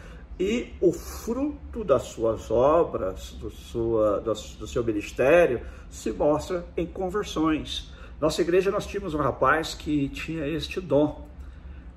E 0.40 0.73
o 0.80 0.90
fruto 0.90 1.85
das 1.85 2.04
suas 2.04 2.50
obras, 2.50 3.32
do, 3.38 3.50
sua, 3.50 4.20
do, 4.20 4.66
seu 4.66 4.82
ministério, 4.82 5.61
se 5.90 6.11
mostra 6.12 6.64
em 6.75 6.87
conversões. 6.87 7.92
Nossa 8.18 8.40
igreja 8.40 8.70
nós 8.70 8.87
tínhamos 8.87 9.12
um 9.12 9.18
rapaz 9.18 9.75
que 9.75 10.09
tinha 10.09 10.47
este 10.47 10.80
dom. 10.80 11.28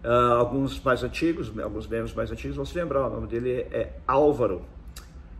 Uh, 0.03 0.33
alguns 0.33 0.77
mais 0.83 1.01
antigos, 1.03 1.57
alguns 1.57 1.87
membros 1.87 2.13
mais 2.13 2.29
antigos 2.31 2.57
vão 2.57 2.65
se 2.65 2.77
lembrar, 2.77 3.07
o 3.07 3.09
nome 3.11 3.27
dele 3.27 3.65
é 3.71 3.93
Álvaro. 4.05 4.65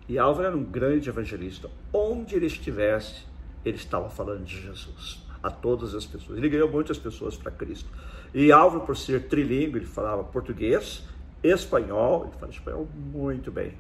E 0.08 0.18
Álvaro 0.18 0.48
era 0.48 0.56
um 0.56 0.64
grande 0.64 1.10
evangelista. 1.10 1.70
Onde 1.92 2.38
ele 2.38 2.46
estivesse, 2.46 3.26
ele 3.66 3.76
estava 3.76 4.10
falando 4.10 4.46
de 4.46 4.62
Jesus 4.62 5.22
a 5.44 5.52
todas 5.52 5.94
as 5.94 6.06
pessoas. 6.06 6.38
Ele 6.38 6.48
ganhou 6.48 6.72
muitas 6.72 6.98
pessoas 6.98 7.36
para 7.36 7.52
Cristo. 7.52 7.90
E 8.34 8.50
Álvaro, 8.50 8.86
por 8.86 8.96
ser 8.96 9.28
trilingue, 9.28 9.80
ele 9.80 9.86
falava 9.86 10.24
português, 10.24 11.04
espanhol, 11.44 12.26
ele 12.26 12.34
fala 12.40 12.52
espanhol 12.52 12.88
muito 12.96 13.52
bem, 13.52 13.74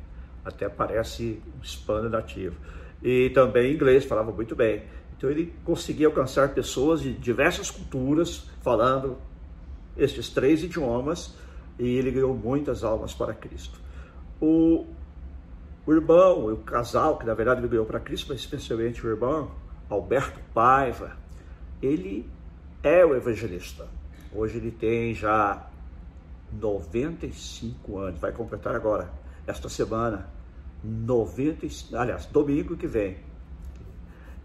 até 0.44 0.68
parece 0.68 1.42
um 1.58 1.64
hispano 1.64 2.10
nativo. 2.10 2.56
E 3.02 3.30
também 3.32 3.74
inglês, 3.74 4.06
falava 4.06 4.32
muito 4.32 4.56
bem. 4.56 4.84
Então 5.18 5.30
ele 5.30 5.54
conseguia 5.64 6.08
alcançar 6.08 6.54
pessoas 6.54 7.02
de 7.02 7.14
diversas 7.14 7.72
culturas, 7.72 8.50
falando 8.62 9.18
estes 9.96 10.30
três 10.30 10.64
idiomas, 10.64 11.36
e 11.80 11.98
ele 11.98 12.12
ganhou 12.12 12.36
muitas 12.36 12.84
almas 12.84 13.14
para 13.14 13.34
Cristo. 13.34 13.80
O, 14.42 14.86
o 15.86 15.94
irmão, 15.94 16.52
o 16.52 16.58
casal, 16.58 17.18
que 17.18 17.26
na 17.26 17.34
verdade 17.34 17.62
ele 17.62 17.68
ganhou 17.68 17.86
para 17.86 18.00
Cristo, 18.00 18.28
mas 18.30 18.40
especialmente 18.40 19.06
o 19.06 19.10
irmão, 19.10 19.52
Alberto 19.90 20.40
Paiva, 20.54 21.16
ele 21.82 22.30
é 22.82 23.06
o 23.06 23.16
evangelista. 23.16 23.88
Hoje 24.34 24.58
ele 24.58 24.72
tem 24.72 25.14
já 25.14 25.68
95 26.60 27.98
anos, 27.98 28.20
vai 28.20 28.32
completar 28.32 28.76
agora, 28.76 29.12
esta 29.46 29.70
semana, 29.70 30.28
90, 30.84 31.68
aliás, 31.98 32.26
domingo 32.26 32.76
que 32.76 32.88
vem, 32.88 33.18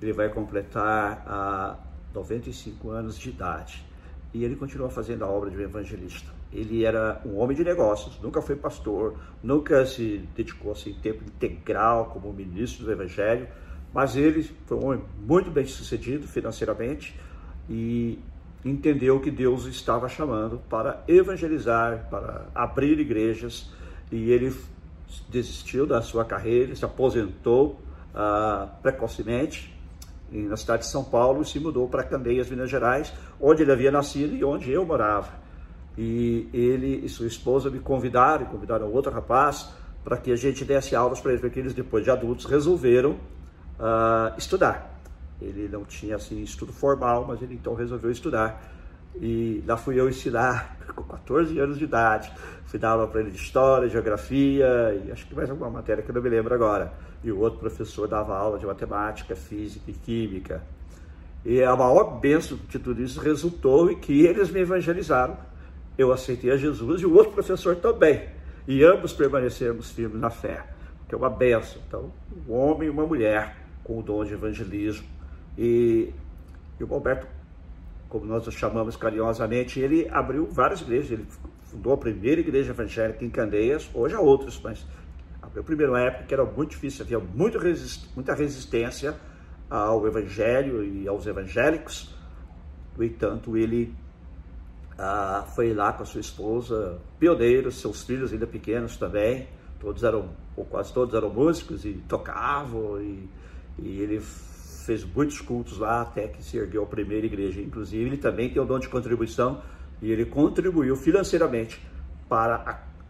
ele 0.01 0.13
vai 0.13 0.29
completar 0.29 1.25
a 1.27 1.79
95 2.15 2.91
anos 2.91 3.19
de 3.19 3.31
idade. 3.31 3.85
E 4.33 4.45
ele 4.45 4.57
continua 4.57 4.91
fazendo 4.91 5.25
a 5.25 5.29
obra 5.29 5.51
de 5.51 5.57
um 5.57 5.61
evangelista. 5.61 6.31
Ele 6.53 6.85
era 6.85 7.21
um 7.25 7.37
homem 7.39 7.57
de 7.57 7.65
negócios, 7.65 8.19
nunca 8.21 8.41
foi 8.41 8.57
pastor, 8.57 9.19
nunca 9.43 9.85
se 9.85 10.29
dedicou 10.35 10.73
assim, 10.73 10.95
tempo 10.95 11.25
integral 11.25 12.07
como 12.07 12.33
ministro 12.33 12.85
do 12.85 12.93
evangelho, 12.93 13.49
mas 13.93 14.17
ele 14.17 14.43
foi 14.67 14.77
um 14.77 14.87
homem 14.87 15.05
muito 15.19 15.51
bem 15.51 15.67
sucedido 15.67 16.27
financeiramente 16.27 17.19
e 17.69 18.19
entendeu 18.65 19.21
que 19.21 19.31
Deus 19.31 19.67
estava 19.67 20.09
chamando 20.09 20.61
para 20.69 21.03
evangelizar, 21.07 22.09
para 22.11 22.47
abrir 22.55 22.99
igrejas, 22.99 23.71
e 24.11 24.31
ele 24.31 24.55
desistiu 25.29 25.87
da 25.87 26.03
sua 26.03 26.25
carreira, 26.25 26.75
se 26.75 26.85
aposentou 26.85 27.81
uh, 28.15 28.69
precocemente 28.83 29.75
na 30.31 30.57
cidade 30.57 30.83
de 30.83 30.89
São 30.89 31.03
Paulo 31.03 31.43
e 31.43 31.47
se 31.47 31.59
mudou 31.59 31.89
para 31.89 32.03
Candeias, 32.03 32.51
Minas 32.51 32.69
Gerais, 32.69 33.13
onde 33.41 33.63
ele 33.63 33.73
havia 33.73 33.91
nascido 33.91 34.35
e 34.35 34.45
onde 34.45 34.71
eu 34.71 34.85
morava. 34.85 35.31
E 35.97 36.49
ele 36.53 37.05
e 37.05 37.09
sua 37.09 37.27
esposa 37.27 37.71
me 37.71 37.79
convidaram, 37.79 38.45
convidaram 38.47 38.93
outro 38.93 39.11
rapaz, 39.11 39.71
para 40.05 40.17
que 40.17 40.31
a 40.31 40.37
gente 40.37 40.65
desse 40.65 40.95
aulas 40.95 41.21
para 41.21 41.33
eles, 41.33 41.41
porque 41.41 41.59
eles, 41.59 41.75
depois 41.75 42.05
de 42.05 42.11
adultos, 42.11 42.45
resolveram 42.45 43.13
uh, 43.13 44.37
estudar. 44.37 44.98
Ele 45.41 45.69
não 45.69 45.85
tinha 45.85 46.17
assim 46.17 46.43
estudo 46.43 46.73
formal, 46.73 47.25
mas 47.27 47.41
ele 47.43 47.55
então 47.55 47.75
resolveu 47.75 48.11
estudar. 48.11 48.61
E 49.21 49.63
lá 49.67 49.77
fui 49.77 49.99
eu 49.99 50.09
ensinar, 50.09 50.77
com 50.95 51.03
14 51.03 51.59
anos 51.59 51.79
de 51.79 51.85
idade. 51.85 52.33
Fui 52.67 52.79
dar 52.79 52.91
aula 52.91 53.07
para 53.07 53.21
ele 53.21 53.31
de 53.31 53.37
história, 53.37 53.89
geografia 53.89 55.01
e 55.05 55.11
acho 55.11 55.27
que 55.27 55.35
mais 55.35 55.49
alguma 55.49 55.71
matéria 55.71 56.03
que 56.03 56.11
eu 56.11 56.15
não 56.15 56.23
me 56.23 56.29
lembro 56.29 56.55
agora. 56.55 56.93
E 57.23 57.33
o 57.33 57.39
outro 57.39 57.59
professor 57.59 58.07
dava 58.07 58.37
aula 58.37 58.59
de 58.59 58.67
matemática, 58.67 59.35
física 59.35 59.91
e 59.91 59.95
química. 59.95 60.63
E 61.45 61.63
a 61.63 61.75
maior 61.75 62.21
bênção 62.21 62.59
de 62.69 62.79
tudo 62.79 63.03
isso 63.03 63.21
resultou 63.21 63.91
em 63.91 63.97
que 63.97 64.25
eles 64.25 64.51
me 64.51 64.61
evangelizaram. 64.61 65.37
Eu 65.97 66.13
aceitei 66.13 66.51
a 66.51 66.57
Jesus 66.57 67.01
e 67.01 67.07
o 67.07 67.15
outro 67.15 67.33
professor 67.33 67.77
também. 67.77 68.29
E 68.67 68.85
ambos 68.85 69.13
permanecemos 69.13 69.91
firmes 69.91 70.21
na 70.21 70.31
fé, 70.31 70.65
que 71.09 71.15
é 71.15 71.19
uma 71.19 71.31
bênção. 71.31 71.81
Então, 71.87 72.13
um 72.47 72.53
homem 72.53 72.89
e 72.89 72.91
uma 72.91 73.07
mulher 73.07 73.57
com 73.83 73.99
o 73.99 74.03
dom 74.03 74.25
de 74.25 74.35
evangelismo 74.35 75.18
e, 75.59 76.15
e 76.79 76.85
o 76.85 76.95
Alberto, 76.95 77.27
como 78.09 78.25
nós 78.25 78.47
o 78.47 78.53
chamamos 78.53 78.97
carinhosamente, 78.97 79.81
ele 79.81 80.09
abriu 80.09 80.47
várias 80.47 80.81
igrejas. 80.81 81.11
Ele 81.11 81.27
fundou 81.65 81.93
a 81.93 81.97
primeira 81.97 82.41
igreja 82.41 82.71
evangélica 82.71 83.25
em 83.25 83.29
Candeias, 83.29 83.91
hoje 83.93 84.15
há 84.15 84.21
outras, 84.21 84.59
mas 84.63 84.87
abriu 85.43 85.63
a 85.63 85.65
primeira 85.65 86.01
época 86.01 86.25
que 86.25 86.33
era 86.33 86.45
muito 86.45 86.71
difícil, 86.71 87.05
havia 87.05 87.19
muito 87.19 87.59
resist, 87.59 88.09
muita 88.15 88.35
resistência 88.35 89.17
ao 89.69 90.07
evangelho 90.07 90.85
e 90.85 91.09
aos 91.09 91.27
evangélicos. 91.27 92.15
No 92.97 93.05
entanto, 93.05 93.57
ele 93.57 93.93
ah, 94.97 95.45
foi 95.55 95.75
lá 95.75 95.93
com 95.93 96.05
a 96.05 96.07
sua 96.07 96.21
esposa, 96.21 97.01
pioneiros, 97.19 97.81
seus 97.81 98.05
filhos 98.05 98.33
ainda 98.33 98.47
pequenos 98.47 98.97
também, 98.97 99.49
todos 99.81 100.05
eram, 100.05 100.31
ou 100.57 100.65
quase 100.65 100.93
todos 100.93 101.15
eram 101.15 101.31
músicos 101.31 101.85
e 101.85 101.95
tocavam, 102.09 103.01
e, 103.03 103.29
e 103.79 104.01
ele 104.01 104.23
fez 104.89 105.05
muitos 105.05 105.39
cultos 105.43 105.77
lá 105.77 106.01
até 106.01 106.27
que 106.29 106.43
se 106.43 106.57
ergueu 106.57 106.83
a 106.83 106.87
primeira 106.87 107.27
igreja. 107.27 107.61
Inclusive, 107.61 108.07
ele 108.07 108.17
também 108.17 108.49
tem 108.49 108.63
o 108.63 108.65
dom 108.65 108.79
de 108.79 108.89
contribuição 108.89 109.61
e 110.01 110.11
ele 110.11 110.25
contribuiu 110.25 110.97
financeiramente 110.97 111.79
para 112.27 112.55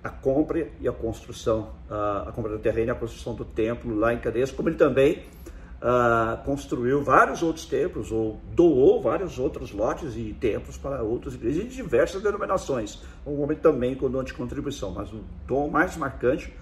a, 0.03 0.09
a 0.09 0.11
compra 0.11 0.69
e 0.81 0.89
a 0.89 0.93
construção, 0.93 1.71
uh, 1.89 2.29
a 2.29 2.33
compra 2.33 2.51
do 2.51 2.59
terreno 2.59 2.89
e 2.89 2.91
a 2.91 2.97
construção 2.97 3.33
do 3.33 3.45
templo 3.45 3.95
lá 3.95 4.13
em 4.13 4.19
Cadeias, 4.19 4.51
como 4.51 4.69
ele 4.69 4.77
também 4.77 5.23
uh, 5.81 6.43
construiu 6.45 7.01
vários 7.05 7.45
outros 7.45 7.65
templos 7.65 8.11
ou 8.11 8.41
doou 8.53 9.01
vários 9.01 9.39
outros 9.39 9.71
lotes 9.71 10.17
e 10.17 10.35
templos 10.41 10.77
para 10.77 11.05
outras 11.05 11.35
igrejas 11.35 11.63
de 11.63 11.77
diversas 11.77 12.21
denominações. 12.21 13.01
Um 13.25 13.41
homem 13.41 13.57
também 13.57 13.95
com 13.95 14.11
dom 14.11 14.25
de 14.25 14.35
contribuição, 14.35 14.91
mas 14.91 15.13
o 15.13 15.21
dom 15.47 15.71
mais 15.71 15.97
marcante 15.97 16.53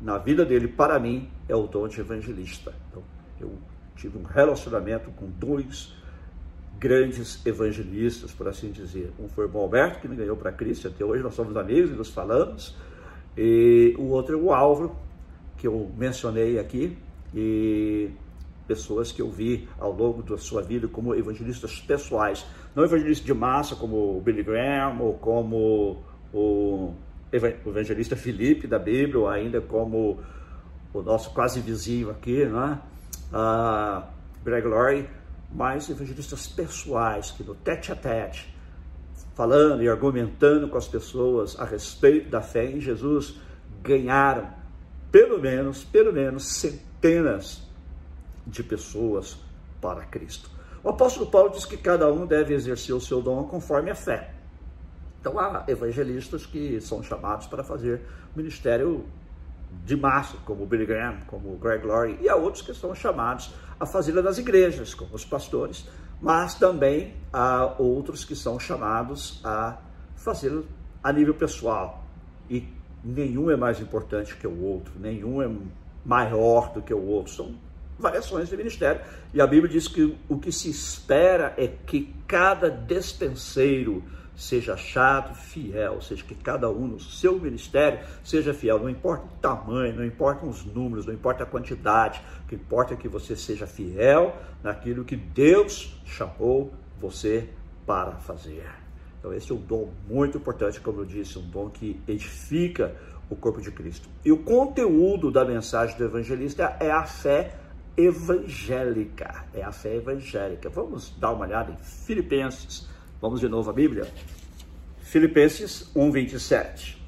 na 0.00 0.16
vida 0.16 0.46
dele, 0.46 0.66
para 0.66 0.98
mim, 0.98 1.28
é 1.46 1.54
o 1.54 1.66
dom 1.66 1.86
de 1.86 2.00
evangelista. 2.00 2.72
Então, 2.88 3.02
eu 3.38 3.52
tive 4.02 4.18
um 4.18 4.24
relacionamento 4.24 5.12
com 5.12 5.26
dois 5.26 5.94
grandes 6.76 7.46
evangelistas, 7.46 8.32
por 8.32 8.48
assim 8.48 8.72
dizer. 8.72 9.12
Um 9.16 9.28
foi 9.28 9.46
o 9.46 9.58
Alberto, 9.58 10.00
que 10.00 10.08
me 10.08 10.16
ganhou 10.16 10.36
para 10.36 10.50
Cristo, 10.50 10.88
até 10.88 11.04
hoje 11.04 11.22
nós 11.22 11.34
somos 11.34 11.56
amigos 11.56 11.92
e 11.92 11.94
nos 11.94 12.10
falamos, 12.10 12.76
e 13.38 13.94
o 13.96 14.08
outro 14.08 14.36
é 14.36 14.42
o 14.42 14.52
Álvaro, 14.52 14.96
que 15.56 15.68
eu 15.68 15.88
mencionei 15.96 16.58
aqui, 16.58 16.98
e 17.32 18.10
pessoas 18.66 19.12
que 19.12 19.22
eu 19.22 19.30
vi 19.30 19.68
ao 19.78 19.92
longo 19.92 20.22
da 20.22 20.36
sua 20.36 20.62
vida 20.62 20.88
como 20.88 21.14
evangelistas 21.14 21.80
pessoais, 21.80 22.44
não 22.74 22.82
evangelistas 22.82 23.24
de 23.24 23.32
massa 23.32 23.76
como 23.76 24.16
o 24.16 24.20
Billy 24.20 24.42
Graham 24.42 25.00
ou 25.00 25.14
como 25.14 26.02
o 26.34 26.94
evangelista 27.32 28.16
Felipe 28.16 28.66
da 28.66 28.78
Bíblia, 28.80 29.20
ou 29.20 29.28
ainda 29.28 29.60
como 29.60 30.18
o 30.92 31.02
nosso 31.02 31.32
quase 31.32 31.60
vizinho 31.60 32.10
aqui, 32.10 32.44
né? 32.44 32.80
Uh, 33.32 34.06
Greg 34.44 35.08
mas 35.50 35.88
evangelistas 35.90 36.46
pessoais 36.46 37.30
que 37.30 37.44
no 37.44 37.54
tete 37.54 37.92
a 37.92 37.96
tete, 37.96 38.54
falando 39.34 39.82
e 39.82 39.88
argumentando 39.88 40.68
com 40.68 40.78
as 40.78 40.88
pessoas 40.88 41.58
a 41.58 41.64
respeito 41.64 42.30
da 42.30 42.40
fé 42.40 42.64
em 42.64 42.80
Jesus, 42.80 43.38
ganharam 43.82 44.48
pelo 45.10 45.38
menos, 45.38 45.84
pelo 45.84 46.12
menos 46.12 46.46
centenas 46.54 47.62
de 48.46 48.62
pessoas 48.62 49.36
para 49.80 50.04
Cristo. 50.06 50.50
O 50.82 50.88
apóstolo 50.88 51.30
Paulo 51.30 51.50
diz 51.50 51.64
que 51.64 51.76
cada 51.76 52.10
um 52.10 52.26
deve 52.26 52.54
exercer 52.54 52.94
o 52.94 53.00
seu 53.00 53.20
dom 53.20 53.44
conforme 53.44 53.90
a 53.90 53.94
fé. 53.94 54.34
Então 55.20 55.38
há 55.38 55.64
evangelistas 55.68 56.44
que 56.44 56.80
são 56.80 57.02
chamados 57.02 57.46
para 57.46 57.62
fazer 57.62 58.00
ministério 58.34 59.04
de 59.84 59.96
massa, 59.96 60.36
como 60.44 60.66
Billy 60.66 60.86
Graham, 60.86 61.18
como 61.26 61.56
Greg 61.56 61.86
Laurie, 61.86 62.18
e 62.20 62.28
há 62.28 62.36
outros 62.36 62.62
que 62.62 62.72
são 62.74 62.94
chamados 62.94 63.52
a 63.78 63.86
fazê-la 63.86 64.22
nas 64.22 64.38
igrejas, 64.38 64.94
como 64.94 65.14
os 65.14 65.24
pastores, 65.24 65.88
mas 66.20 66.54
também 66.54 67.14
há 67.32 67.74
outros 67.78 68.24
que 68.24 68.36
são 68.36 68.58
chamados 68.60 69.40
a 69.44 69.78
fazê-lo 70.14 70.66
a 71.02 71.12
nível 71.12 71.34
pessoal. 71.34 72.04
E 72.48 72.68
nenhum 73.02 73.50
é 73.50 73.56
mais 73.56 73.80
importante 73.80 74.36
que 74.36 74.46
o 74.46 74.62
outro, 74.62 74.92
nenhum 75.00 75.42
é 75.42 75.50
maior 76.04 76.72
do 76.72 76.80
que 76.80 76.94
o 76.94 77.04
outro. 77.04 77.32
São 77.32 77.54
variações 77.98 78.48
de 78.48 78.56
ministério. 78.56 79.00
E 79.34 79.40
a 79.40 79.46
Bíblia 79.46 79.72
diz 79.72 79.88
que 79.88 80.16
o 80.28 80.38
que 80.38 80.52
se 80.52 80.70
espera 80.70 81.54
é 81.56 81.66
que 81.66 82.14
cada 82.26 82.70
despenseiro 82.70 84.02
seja 84.36 84.74
achado 84.74 85.34
fiel, 85.34 86.00
seja, 86.00 86.24
que 86.24 86.34
cada 86.34 86.68
um 86.70 86.86
no 86.86 87.00
seu 87.00 87.38
ministério 87.38 88.00
seja 88.24 88.54
fiel, 88.54 88.78
não 88.78 88.88
importa 88.88 89.24
o 89.24 89.40
tamanho, 89.40 89.96
não 89.96 90.04
importa 90.04 90.46
os 90.46 90.64
números, 90.64 91.06
não 91.06 91.14
importa 91.14 91.44
a 91.44 91.46
quantidade, 91.46 92.22
o 92.44 92.48
que 92.48 92.54
importa 92.54 92.94
é 92.94 92.96
que 92.96 93.08
você 93.08 93.36
seja 93.36 93.66
fiel 93.66 94.36
naquilo 94.62 95.04
que 95.04 95.16
Deus 95.16 96.00
chamou 96.04 96.72
você 96.98 97.48
para 97.86 98.12
fazer. 98.12 98.64
Então 99.18 99.32
esse 99.32 99.52
é 99.52 99.54
um 99.54 99.60
dom 99.60 99.92
muito 100.08 100.38
importante, 100.38 100.80
como 100.80 101.00
eu 101.00 101.04
disse, 101.04 101.38
um 101.38 101.48
dom 101.48 101.70
que 101.70 102.00
edifica 102.08 102.94
o 103.30 103.36
corpo 103.36 103.60
de 103.60 103.70
Cristo. 103.70 104.08
E 104.24 104.32
o 104.32 104.38
conteúdo 104.38 105.30
da 105.30 105.44
mensagem 105.44 105.96
do 105.96 106.04
evangelista 106.04 106.76
é 106.80 106.90
a 106.90 107.04
fé 107.04 107.54
evangélica. 107.96 109.44
É 109.54 109.62
a 109.62 109.72
fé 109.72 109.96
evangélica. 109.96 110.68
Vamos 110.68 111.14
dar 111.18 111.32
uma 111.32 111.46
olhada 111.46 111.72
em 111.72 111.76
Filipenses 111.76 112.88
Vamos 113.22 113.38
de 113.38 113.48
novo 113.48 113.70
à 113.70 113.72
Bíblia? 113.72 114.04
Filipenses 114.98 115.88
1:27. 115.94 117.00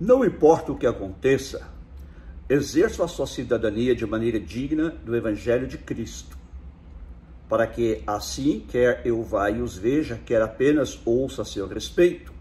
Não 0.00 0.24
importa 0.24 0.72
o 0.72 0.78
que 0.78 0.86
aconteça, 0.86 1.68
exerça 2.48 3.04
a 3.04 3.06
sua 3.06 3.26
cidadania 3.26 3.94
de 3.94 4.06
maneira 4.06 4.40
digna 4.40 4.88
do 5.04 5.14
evangelho 5.14 5.66
de 5.66 5.76
Cristo, 5.76 6.34
para 7.46 7.66
que 7.66 8.02
assim 8.06 8.64
quer 8.70 9.02
eu 9.04 9.22
vá 9.22 9.50
e 9.50 9.60
os 9.60 9.76
veja, 9.76 10.18
quer 10.24 10.40
apenas 10.40 10.98
ouça 11.04 11.42
a 11.42 11.44
seu 11.44 11.68
respeito, 11.68 12.32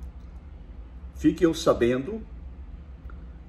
fique 1.16 1.46
eu 1.46 1.54
sabendo 1.54 2.22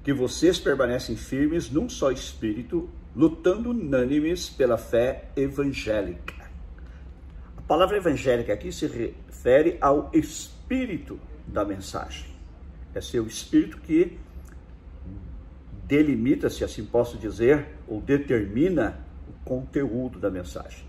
que 0.02 0.12
vocês 0.12 0.58
permanecem 0.58 1.14
firmes 1.14 1.70
num 1.70 1.88
só 1.88 2.10
espírito, 2.10 2.90
lutando 3.14 3.70
unânimes 3.70 4.50
pela 4.50 4.76
fé 4.76 5.30
evangélica 5.36 6.39
palavra 7.70 7.98
evangélica 7.98 8.52
aqui 8.52 8.72
se 8.72 8.88
refere 8.88 9.78
ao 9.80 10.10
espírito 10.12 11.20
da 11.46 11.64
mensagem. 11.64 12.26
É 12.92 13.00
seu 13.00 13.24
espírito 13.28 13.76
que 13.78 14.18
delimita, 15.84 16.50
se 16.50 16.64
assim 16.64 16.84
posso 16.84 17.16
dizer, 17.16 17.68
ou 17.86 18.00
determina 18.00 18.98
o 19.28 19.44
conteúdo 19.44 20.18
da 20.18 20.28
mensagem. 20.28 20.84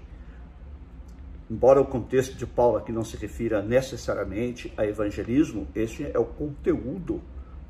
Embora 1.48 1.80
o 1.80 1.86
contexto 1.86 2.36
de 2.36 2.48
Paulo 2.48 2.78
aqui 2.78 2.92
não 2.92 3.04
se 3.04 3.16
refira 3.16 3.62
necessariamente 3.62 4.74
a 4.76 4.84
evangelismo, 4.84 5.68
este 5.76 6.10
é 6.12 6.18
o 6.18 6.26
conteúdo 6.26 7.22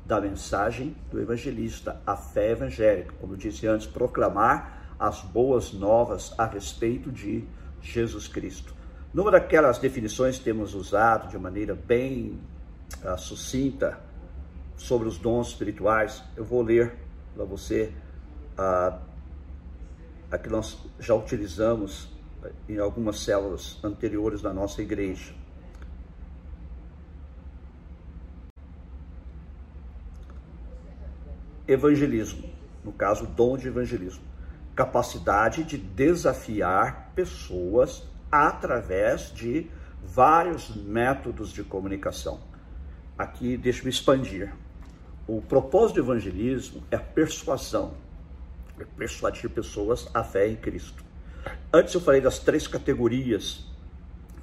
da 0.06 0.22
mensagem 0.22 0.96
do 1.10 1.20
evangelista, 1.20 2.00
a 2.06 2.16
fé 2.16 2.52
evangélica, 2.52 3.12
como 3.20 3.34
eu 3.34 3.36
disse 3.36 3.66
antes, 3.66 3.86
proclamar 3.86 4.96
as 4.98 5.20
boas 5.20 5.70
novas 5.70 6.34
a 6.38 6.46
respeito 6.46 7.12
de 7.12 7.44
Jesus 7.82 8.26
Cristo. 8.26 8.80
Numa 9.12 9.30
daquelas 9.30 9.78
definições 9.78 10.38
que 10.38 10.44
temos 10.44 10.74
usado 10.74 11.28
de 11.28 11.36
maneira 11.36 11.74
bem 11.74 12.40
uh, 13.04 13.18
sucinta 13.18 14.00
sobre 14.74 15.06
os 15.06 15.18
dons 15.18 15.48
espirituais, 15.48 16.22
eu 16.34 16.44
vou 16.44 16.62
ler 16.62 16.94
para 17.34 17.44
você 17.44 17.92
uh, 18.58 18.98
a 20.30 20.38
que 20.38 20.48
nós 20.48 20.78
já 20.98 21.14
utilizamos 21.14 22.08
em 22.66 22.78
algumas 22.78 23.20
células 23.20 23.78
anteriores 23.84 24.40
da 24.40 24.52
nossa 24.52 24.80
igreja. 24.80 25.34
Evangelismo, 31.68 32.48
no 32.82 32.92
caso, 32.92 33.26
dom 33.26 33.58
de 33.58 33.68
evangelismo, 33.68 34.24
capacidade 34.74 35.64
de 35.64 35.76
desafiar 35.76 37.12
pessoas 37.14 38.10
através 38.32 39.30
de 39.30 39.70
vários 40.02 40.74
métodos 40.74 41.52
de 41.52 41.62
comunicação. 41.62 42.40
Aqui, 43.18 43.58
deixa 43.58 43.84
eu 43.84 43.90
expandir. 43.90 44.52
O 45.28 45.42
propósito 45.42 45.96
do 45.96 46.10
evangelismo 46.10 46.82
é 46.90 46.96
a 46.96 47.00
persuasão, 47.00 47.94
é 48.80 48.84
persuadir 48.96 49.50
pessoas 49.50 50.08
à 50.14 50.24
fé 50.24 50.48
em 50.48 50.56
Cristo. 50.56 51.04
Antes 51.72 51.92
eu 51.94 52.00
falei 52.00 52.20
das 52.20 52.38
três 52.38 52.66
categorias 52.66 53.66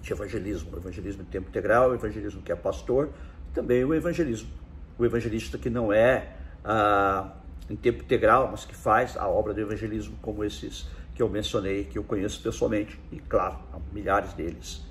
de 0.02 0.13
evangelismo: 0.13 0.71
o 0.75 0.78
evangelismo 0.78 1.23
em 1.23 1.25
tempo 1.25 1.49
integral, 1.49 1.89
o 1.89 1.95
evangelismo 1.95 2.41
que 2.41 2.52
é 2.52 2.56
pastor, 2.56 3.10
e 3.49 3.54
também 3.54 3.84
o 3.84 3.93
evangelismo, 3.93 4.49
o 4.97 5.06
evangelista 5.06 5.58
que 5.58 5.69
não 5.69 5.91
é 5.91 6.36
ah, 6.63 7.34
em 7.69 7.75
tempo 7.75 8.04
integral, 8.04 8.49
mas 8.52 8.65
que 8.65 8.75
faz 8.75 9.17
a 9.17 9.28
obra 9.28 9.54
do 9.54 9.62
evangelismo, 9.62 10.15
como 10.21 10.43
esses 10.43 10.88
que 11.19 11.23
eu 11.23 11.27
mencionei, 11.27 11.84
que 11.84 11.97
eu 11.97 12.03
conheço 12.05 12.41
pessoalmente, 12.41 12.97
e 13.12 13.19
claro, 13.19 13.58
há 13.73 13.79
milhares 13.91 14.32
deles. 14.32 14.82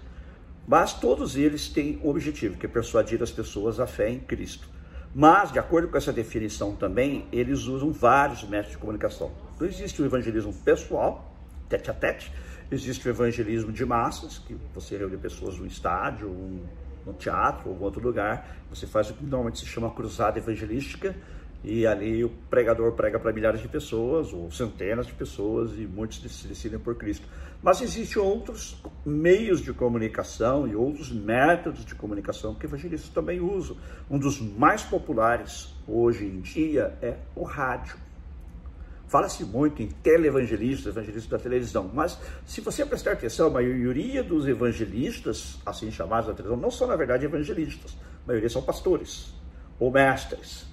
Mas 0.67 0.93
todos 0.93 1.37
eles 1.37 1.71
têm 1.71 1.99
o 2.05 2.11
objetivo, 2.11 2.59
que 2.59 2.67
é 2.67 2.69
persuadir 2.69 3.23
as 3.23 3.31
pessoas 3.31 3.81
à 3.81 3.87
fé 3.87 4.11
em 4.11 4.21
Cristo. 4.21 4.69
Mas, 5.15 5.51
de 5.51 5.59
acordo 5.59 5.89
com 5.89 5.97
essa 5.97 6.13
definição 6.13 6.77
também, 6.77 7.27
eles 7.33 7.61
usam 7.61 7.91
vários 7.93 8.45
métodos 8.45 8.73
de 8.73 8.77
comunicação. 8.77 9.33
Então, 9.55 9.67
existe 9.67 10.03
o 10.03 10.05
evangelismo 10.05 10.53
pessoal, 10.53 11.35
tete 11.67 11.91
a 11.91 11.95
tete, 11.95 12.31
existe 12.71 13.09
o 13.09 13.11
evangelismo 13.11 13.73
de 13.73 13.87
massas, 13.87 14.37
que 14.37 14.55
você 14.75 14.99
reúne 14.99 15.17
pessoas 15.17 15.57
num 15.57 15.65
estádio, 15.65 16.29
um, 16.29 16.63
no 17.07 17.15
teatro 17.15 17.71
ou 17.71 17.77
em 17.79 17.81
outro 17.81 18.03
lugar, 18.03 18.55
você 18.69 18.87
faz 18.87 19.09
o 19.09 19.15
que 19.15 19.25
normalmente 19.25 19.61
se 19.61 19.67
chama 19.67 19.89
cruzada 19.89 20.39
evangelística, 20.39 21.17
e 21.63 21.87
ali 21.87 22.25
o 22.25 22.31
pregador 22.49 22.93
prega 22.93 23.19
para 23.19 23.33
milhares 23.33 23.61
de 23.61 23.69
pessoas, 23.69 24.33
ou 24.33 24.51
centenas 24.51 25.07
de 25.07 25.13
pessoas, 25.13 25.73
e 25.73 25.87
muitos 25.87 26.19
se 26.33 26.47
decidem 26.47 26.79
por 26.79 26.95
Cristo. 26.95 27.27
Mas 27.61 27.81
existem 27.81 28.23
outros 28.23 28.81
meios 29.05 29.61
de 29.61 29.73
comunicação 29.73 30.69
e 30.69 30.77
outros 30.77 31.11
métodos 31.11 31.85
de 31.85 31.95
comunicação 31.95 32.55
que 32.55 32.67
evangelistas 32.67 33.11
também 33.11 33.41
usam. 33.41 33.77
Um 34.09 34.19
dos 34.19 34.41
mais 34.41 34.83
populares 34.83 35.75
hoje 35.87 36.25
em 36.25 36.41
dia 36.41 36.97
é 37.03 37.17
o 37.35 37.43
rádio. 37.43 37.97
Fala-se 39.09 39.43
muito 39.43 39.83
em 39.83 39.89
televangelistas, 39.89 40.95
evangelistas 40.95 41.31
da 41.31 41.39
televisão, 41.39 41.91
mas 41.93 42.19
se 42.45 42.61
você 42.61 42.85
prestar 42.85 43.13
atenção, 43.13 43.47
a 43.49 43.51
maioria 43.51 44.23
dos 44.23 44.47
evangelistas, 44.47 45.59
assim 45.65 45.91
chamados 45.91 46.29
da 46.29 46.35
televisão, 46.35 46.61
não 46.61 46.71
são 46.71 46.87
na 46.87 46.95
verdade 46.95 47.25
evangelistas, 47.25 47.97
a 48.25 48.29
maioria 48.29 48.51
são 48.51 48.63
pastores 48.63 49.33
ou 49.81 49.91
mestres 49.91 50.69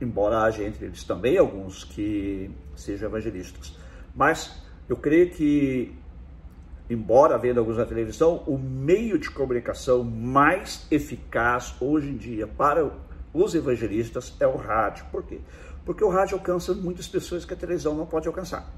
embora 0.00 0.42
haja 0.42 0.64
entre 0.64 0.86
eles 0.86 1.04
também 1.04 1.38
alguns 1.38 1.84
que 1.84 2.50
sejam 2.76 3.08
evangelistas. 3.08 3.76
Mas 4.14 4.62
eu 4.88 4.96
creio 4.96 5.30
que, 5.30 5.94
embora 6.88 7.34
havendo 7.34 7.60
alguns 7.60 7.76
na 7.76 7.84
televisão, 7.84 8.42
o 8.46 8.58
meio 8.58 9.18
de 9.18 9.30
comunicação 9.30 10.04
mais 10.04 10.86
eficaz 10.90 11.74
hoje 11.80 12.10
em 12.10 12.16
dia 12.16 12.46
para 12.46 12.90
os 13.32 13.54
evangelistas 13.54 14.34
é 14.38 14.46
o 14.46 14.56
rádio. 14.56 15.04
Por 15.10 15.24
quê? 15.24 15.40
Porque 15.84 16.02
o 16.04 16.08
rádio 16.08 16.36
alcança 16.36 16.72
muitas 16.74 17.08
pessoas 17.08 17.44
que 17.44 17.52
a 17.52 17.56
televisão 17.56 17.94
não 17.94 18.06
pode 18.06 18.26
alcançar. 18.26 18.72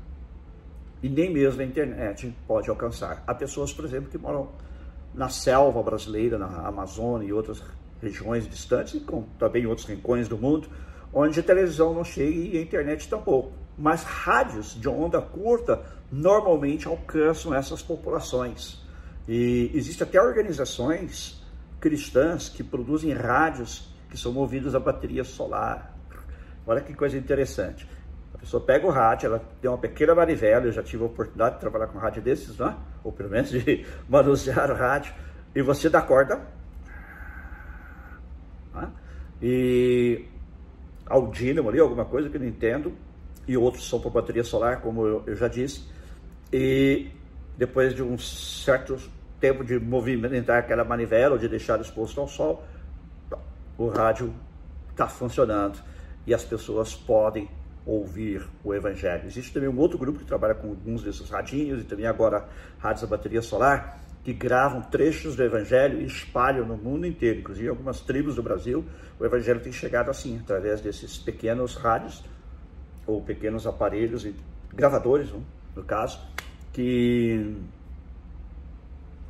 E 1.02 1.08
nem 1.08 1.32
mesmo 1.32 1.60
a 1.60 1.64
internet 1.64 2.34
pode 2.46 2.70
alcançar. 2.70 3.22
Há 3.26 3.34
pessoas, 3.34 3.72
por 3.72 3.84
exemplo, 3.84 4.10
que 4.10 4.18
moram 4.18 4.48
na 5.14 5.28
selva 5.28 5.82
brasileira, 5.82 6.38
na 6.38 6.66
Amazônia 6.66 7.28
e 7.28 7.32
outras 7.32 7.62
regiões 8.02 8.48
distantes, 8.48 8.94
e 8.94 9.00
com, 9.00 9.22
também 9.38 9.66
outros 9.66 9.86
rincões 9.86 10.28
do 10.28 10.36
mundo, 10.36 10.68
onde 11.18 11.40
a 11.40 11.42
televisão 11.42 11.94
não 11.94 12.04
chega 12.04 12.30
e 12.30 12.58
a 12.58 12.60
internet 12.60 13.08
tampouco. 13.08 13.50
Mas 13.78 14.02
rádios 14.02 14.78
de 14.78 14.86
onda 14.86 15.18
curta 15.18 15.82
normalmente 16.12 16.86
alcançam 16.86 17.54
essas 17.54 17.82
populações. 17.82 18.84
E 19.26 19.70
existem 19.74 20.06
até 20.06 20.20
organizações 20.20 21.42
cristãs 21.80 22.50
que 22.50 22.62
produzem 22.62 23.14
rádios 23.14 23.88
que 24.10 24.18
são 24.18 24.30
movidos 24.30 24.74
a 24.74 24.78
bateria 24.78 25.24
solar. 25.24 25.96
Olha 26.66 26.82
que 26.82 26.92
coisa 26.92 27.16
interessante. 27.16 27.88
A 28.34 28.38
pessoa 28.38 28.62
pega 28.62 28.86
o 28.86 28.90
rádio, 28.90 29.28
ela 29.28 29.42
tem 29.58 29.70
uma 29.70 29.78
pequena 29.78 30.14
manivela, 30.14 30.66
eu 30.66 30.72
já 30.72 30.82
tive 30.82 31.02
a 31.02 31.06
oportunidade 31.06 31.54
de 31.54 31.60
trabalhar 31.62 31.86
com 31.86 31.98
rádio 31.98 32.20
desses, 32.20 32.58
né? 32.58 32.76
ou 33.02 33.10
pelo 33.10 33.30
menos 33.30 33.50
de 33.50 33.86
manusear 34.06 34.70
o 34.70 34.74
rádio, 34.74 35.14
e 35.54 35.62
você 35.62 35.88
dá 35.88 36.02
corda. 36.02 36.40
Né? 38.74 38.90
E 39.40 40.35
ao 41.06 41.30
ali, 41.68 41.80
alguma 41.80 42.04
coisa 42.04 42.28
que 42.28 42.36
eu 42.36 42.40
não 42.40 42.48
entendo, 42.48 42.92
e 43.46 43.56
outros 43.56 43.88
são 43.88 44.00
por 44.00 44.10
bateria 44.10 44.42
solar, 44.42 44.80
como 44.80 45.06
eu, 45.06 45.22
eu 45.26 45.36
já 45.36 45.48
disse. 45.48 45.84
E 46.52 47.08
depois 47.56 47.94
de 47.94 48.02
um 48.02 48.18
certo 48.18 48.98
tempo 49.40 49.64
de 49.64 49.78
movimentar 49.78 50.58
aquela 50.58 50.84
manivela 50.84 51.34
ou 51.34 51.38
de 51.38 51.48
deixar 51.48 51.80
exposto 51.80 52.20
ao 52.20 52.26
sol, 52.26 52.64
o 53.78 53.88
rádio 53.88 54.32
está 54.90 55.06
funcionando 55.06 55.78
e 56.26 56.34
as 56.34 56.42
pessoas 56.42 56.94
podem 56.94 57.48
ouvir 57.84 58.44
o 58.64 58.74
evangelho. 58.74 59.26
Existe 59.26 59.52
também 59.52 59.68
um 59.68 59.78
outro 59.78 59.96
grupo 59.96 60.18
que 60.18 60.24
trabalha 60.24 60.54
com 60.54 60.68
alguns 60.68 61.02
desses 61.02 61.30
radinhos 61.30 61.82
e 61.82 61.84
também 61.84 62.06
agora 62.06 62.48
rádios 62.78 63.04
a 63.04 63.06
bateria 63.06 63.42
solar 63.42 64.00
que 64.26 64.32
gravam 64.32 64.82
trechos 64.82 65.36
do 65.36 65.44
Evangelho 65.44 66.00
e 66.00 66.04
espalham 66.04 66.66
no 66.66 66.76
mundo 66.76 67.06
inteiro, 67.06 67.38
inclusive 67.38 67.68
algumas 67.68 68.00
tribos 68.00 68.34
do 68.34 68.42
Brasil. 68.42 68.84
O 69.20 69.24
Evangelho 69.24 69.60
tem 69.60 69.70
chegado 69.70 70.10
assim, 70.10 70.40
através 70.42 70.80
desses 70.80 71.16
pequenos 71.16 71.76
rádios 71.76 72.24
ou 73.06 73.22
pequenos 73.22 73.68
aparelhos, 73.68 74.26
gravadores, 74.74 75.32
no 75.76 75.84
caso, 75.84 76.18
que 76.72 77.56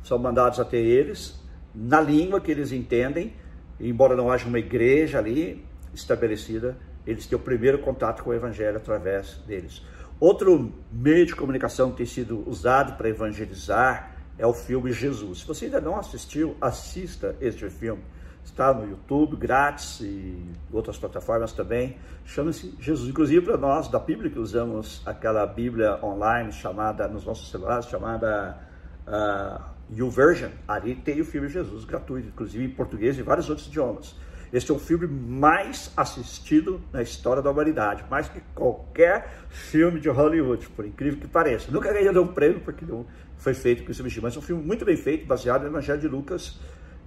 são 0.01 0.17
mandados 0.17 0.59
até 0.59 0.77
eles 0.77 1.39
na 1.75 2.01
língua 2.01 2.41
que 2.41 2.49
eles 2.49 2.71
entendem, 2.71 3.35
embora 3.79 4.15
não 4.15 4.31
haja 4.31 4.47
uma 4.47 4.57
igreja 4.57 5.19
ali 5.19 5.63
estabelecida, 5.93 6.75
eles 7.05 7.27
têm 7.27 7.37
o 7.37 7.39
primeiro 7.39 7.77
contato 7.77 8.23
com 8.23 8.31
o 8.31 8.33
Evangelho 8.33 8.77
através 8.77 9.35
deles. 9.45 9.79
Outro 10.19 10.73
meio 10.91 11.23
de 11.23 11.35
comunicação 11.35 11.91
que 11.91 11.97
tem 11.97 12.05
sido 12.07 12.43
usado 12.49 12.97
para 12.97 13.07
evangelizar 13.07 14.16
é 14.37 14.45
o 14.45 14.53
filme 14.53 14.91
Jesus. 14.91 15.39
Se 15.39 15.47
você 15.47 15.65
ainda 15.65 15.81
não 15.81 15.97
assistiu, 15.97 16.55
assista 16.61 17.35
este 17.41 17.69
filme. 17.69 18.03
Está 18.43 18.73
no 18.73 18.89
YouTube, 18.89 19.35
grátis 19.35 19.99
e 19.99 20.41
outras 20.71 20.97
plataformas 20.97 21.51
também. 21.51 21.97
Chama-se 22.25 22.73
Jesus. 22.79 23.09
Inclusive 23.09 23.45
para 23.45 23.57
nós 23.57 23.89
da 23.89 23.99
Bíblia 23.99 24.31
que 24.31 24.39
usamos 24.39 25.01
aquela 25.05 25.45
Bíblia 25.45 25.99
online 26.03 26.51
chamada 26.53 27.07
nos 27.07 27.25
nossos 27.25 27.51
celulares 27.51 27.87
chamada 27.87 28.57
uh, 29.05 29.61
YouVersion. 29.93 30.49
Ali 30.67 30.95
tem 30.95 31.19
o 31.19 31.25
filme 31.25 31.49
Jesus 31.49 31.83
gratuito, 31.83 32.29
inclusive 32.29 32.63
em 32.63 32.69
português 32.69 33.17
e 33.17 33.21
vários 33.21 33.49
outros 33.49 33.67
idiomas. 33.67 34.15
Este 34.51 34.71
é 34.71 34.73
o 34.73 34.79
filme 34.79 35.07
mais 35.07 35.91
assistido 35.97 36.81
na 36.93 37.01
história 37.01 37.41
da 37.41 37.51
humanidade, 37.51 38.05
mais 38.09 38.29
que 38.29 38.39
qualquer 38.55 39.29
filme 39.49 39.99
de 39.99 40.07
Hollywood, 40.09 40.69
por 40.69 40.85
incrível 40.85 41.19
que 41.19 41.27
pareça. 41.27 41.69
Nunca 41.69 41.91
ganhou 41.91 42.23
um 42.23 42.27
prêmio 42.27 42.61
porque 42.61 42.85
não 42.85 43.05
foi 43.37 43.53
feito 43.53 43.83
com 43.83 43.91
esse 43.91 44.01
objetivo, 44.01 44.25
mas 44.25 44.35
é 44.35 44.39
um 44.39 44.41
filme 44.41 44.63
muito 44.63 44.83
bem 44.83 44.97
feito, 44.97 45.25
baseado 45.25 45.61
no 45.61 45.67
Evangelho 45.67 46.01
de 46.01 46.07
Lucas. 46.07 46.59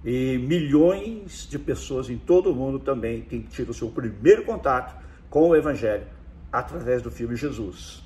E 0.03 0.37
milhões 0.39 1.47
de 1.47 1.59
pessoas 1.59 2.09
em 2.09 2.17
todo 2.17 2.51
o 2.51 2.55
mundo 2.55 2.79
também 2.79 3.21
têm 3.21 3.41
tido 3.41 3.69
o 3.69 3.73
seu 3.73 3.89
primeiro 3.89 4.43
contato 4.43 4.95
com 5.29 5.49
o 5.49 5.55
Evangelho 5.55 6.07
através 6.51 7.01
do 7.01 7.11
filme 7.11 7.35
Jesus. 7.35 8.03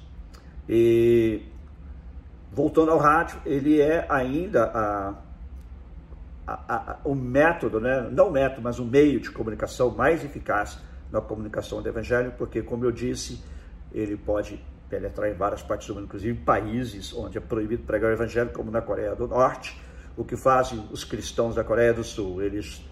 E 0.67 1.43
voltando 2.51 2.91
ao 2.91 2.97
rádio, 2.97 3.39
ele 3.45 3.79
é 3.79 4.05
ainda 4.09 4.65
a 4.65 5.25
a, 6.47 6.75
a, 6.75 6.97
o 7.03 7.15
método, 7.15 7.79
né? 7.79 8.07
não 8.11 8.29
o 8.29 8.31
método, 8.31 8.61
mas 8.61 8.77
o 8.77 8.85
meio 8.85 9.19
de 9.19 9.31
comunicação 9.31 9.89
mais 9.89 10.23
eficaz 10.23 10.79
na 11.11 11.19
comunicação 11.19 11.81
do 11.81 11.89
Evangelho, 11.89 12.33
porque, 12.37 12.61
como 12.61 12.85
eu 12.85 12.91
disse, 12.91 13.43
ele 13.91 14.15
pode 14.15 14.63
penetrar 14.89 15.29
em 15.29 15.33
várias 15.33 15.61
partes 15.61 15.87
do 15.87 15.95
mundo, 15.95 16.05
inclusive 16.05 16.37
países 16.39 17.13
onde 17.13 17.37
é 17.37 17.41
proibido 17.41 17.83
pregar 17.83 18.11
o 18.11 18.13
Evangelho, 18.13 18.51
como 18.51 18.71
na 18.71 18.81
Coreia 18.81 19.15
do 19.15 19.27
Norte. 19.27 19.79
O 20.15 20.23
que 20.23 20.37
fazem 20.37 20.87
os 20.91 21.03
cristãos 21.03 21.55
da 21.55 21.63
Coreia 21.63 21.93
do 21.93 22.03
Sul? 22.03 22.41
Eles 22.41 22.83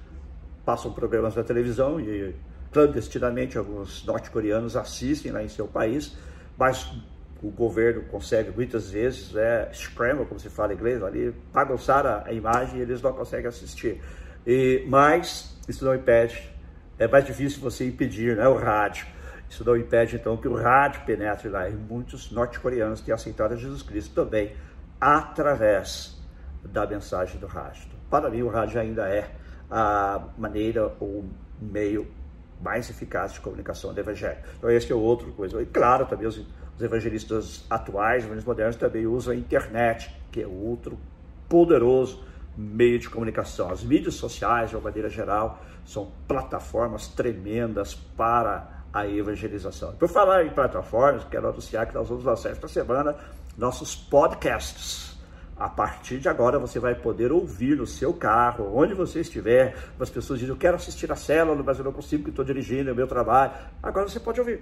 passam 0.66 0.92
programas 0.92 1.36
na 1.36 1.44
televisão 1.44 2.00
e 2.00 2.36
clandestinamente 2.72 3.58
alguns 3.58 4.06
norte-coreanos 4.06 4.76
assistem 4.76 5.32
lá 5.32 5.44
em 5.44 5.48
seu 5.48 5.68
país, 5.68 6.18
mas 6.58 6.92
o 7.42 7.50
governo 7.52 8.04
consegue 8.04 8.52
muitas 8.52 8.90
vezes, 8.90 9.36
é, 9.36 9.70
scramble, 9.74 10.26
como 10.26 10.40
se 10.40 10.50
fala 10.50 10.74
em 10.74 10.76
inglês, 10.78 11.04
ali, 11.04 11.34
bagunçar 11.54 12.06
a, 12.06 12.32
imagem 12.32 12.80
e 12.80 12.82
eles 12.82 13.02
não 13.02 13.14
conseguem 13.14 13.48
assistir. 13.48 14.02
E, 14.48 14.84
mas 14.88 15.56
isso 15.68 15.86
não 15.86 15.94
impede, 15.94 16.50
é 16.98 17.08
mais 17.08 17.26
difícil 17.26 17.60
você 17.62 17.86
impedir, 17.86 18.38
né, 18.38 18.48
o 18.48 18.56
rádio. 18.56 19.06
Isso 19.54 19.64
não 19.64 19.78
impede, 19.78 20.16
então, 20.16 20.36
que 20.36 20.48
o 20.48 20.56
rádio 20.56 21.02
penetre 21.06 21.48
lá. 21.48 21.70
E 21.70 21.74
muitos 21.74 22.32
norte-coreanos 22.32 23.02
têm 23.02 23.14
aceitado 23.14 23.56
Jesus 23.56 23.84
Cristo 23.84 24.14
também 24.14 24.56
através 25.00 26.20
da 26.64 26.88
mensagem 26.88 27.40
do 27.40 27.46
rádio. 27.46 27.84
Para 28.10 28.30
mim, 28.30 28.42
o 28.42 28.50
rádio 28.50 28.82
ainda 28.82 29.08
é 29.08 29.30
a 29.70 30.24
maneira 30.38 30.96
ou 31.00 31.26
meio 31.62 32.08
mais 32.62 32.90
eficaz 32.90 33.34
de 33.34 33.42
comunicação 33.42 33.94
do 33.94 34.00
evangelho. 34.00 34.40
Então, 34.58 34.72
esse 34.72 34.92
é 34.92 34.96
outro 34.96 35.32
coisa. 35.34 35.62
E, 35.62 35.66
claro, 35.66 36.06
também 36.06 36.28
os 36.28 36.44
os 36.76 36.82
evangelistas 36.82 37.66
atuais, 37.70 38.24
evangelistas 38.24 38.46
modernos, 38.46 38.76
também 38.76 39.06
usam 39.06 39.34
a 39.34 39.36
internet, 39.36 40.14
que 40.32 40.42
é 40.42 40.48
outro 40.48 40.98
poderoso 41.48 42.24
meio 42.58 43.00
de 43.00 43.10
comunicação. 43.10 43.70
As 43.70 43.84
mídias 43.84 44.16
sociais, 44.16 44.70
de 44.70 44.76
uma 44.76 44.84
maneira 44.84 45.10
geral, 45.10 45.62
são 45.86 46.12
plataformas 46.28 47.08
tremendas 47.08 47.94
para 47.94 48.83
a 48.94 49.08
evangelização. 49.08 49.94
Por 49.94 50.08
falar 50.08 50.46
em 50.46 50.52
plataformas, 50.52 51.24
quero 51.26 51.50
anunciar 51.50 51.88
que 51.88 51.96
nós 51.96 52.08
vamos 52.08 52.24
lançar 52.24 52.52
esta 52.52 52.68
semana 52.68 53.16
nossos 53.58 53.96
podcasts. 53.96 55.18
A 55.58 55.70
partir 55.70 56.20
de 56.20 56.28
agora 56.28 56.60
você 56.60 56.80
vai 56.80 56.94
poder 56.96 57.32
ouvir 57.32 57.78
no 57.78 57.88
seu 57.88 58.14
carro, 58.14 58.76
onde 58.76 58.94
você 58.94 59.22
estiver. 59.22 59.76
As 60.00 60.10
pessoas 60.10 60.40
dizem, 60.40 60.54
eu 60.54 60.60
quero 60.60 60.76
assistir 60.76 61.12
a 61.12 61.16
célula, 61.16 61.62
mas 61.64 61.78
eu 61.78 61.86
não 61.86 61.92
consigo 61.92 62.24
porque 62.24 62.32
estou 62.32 62.46
dirigindo, 62.46 62.90
é 62.90 62.94
o 62.94 62.96
meu 62.96 63.08
trabalho. 63.08 63.52
Agora 63.82 64.08
você 64.08 64.20
pode 64.20 64.40
ouvir. 64.40 64.62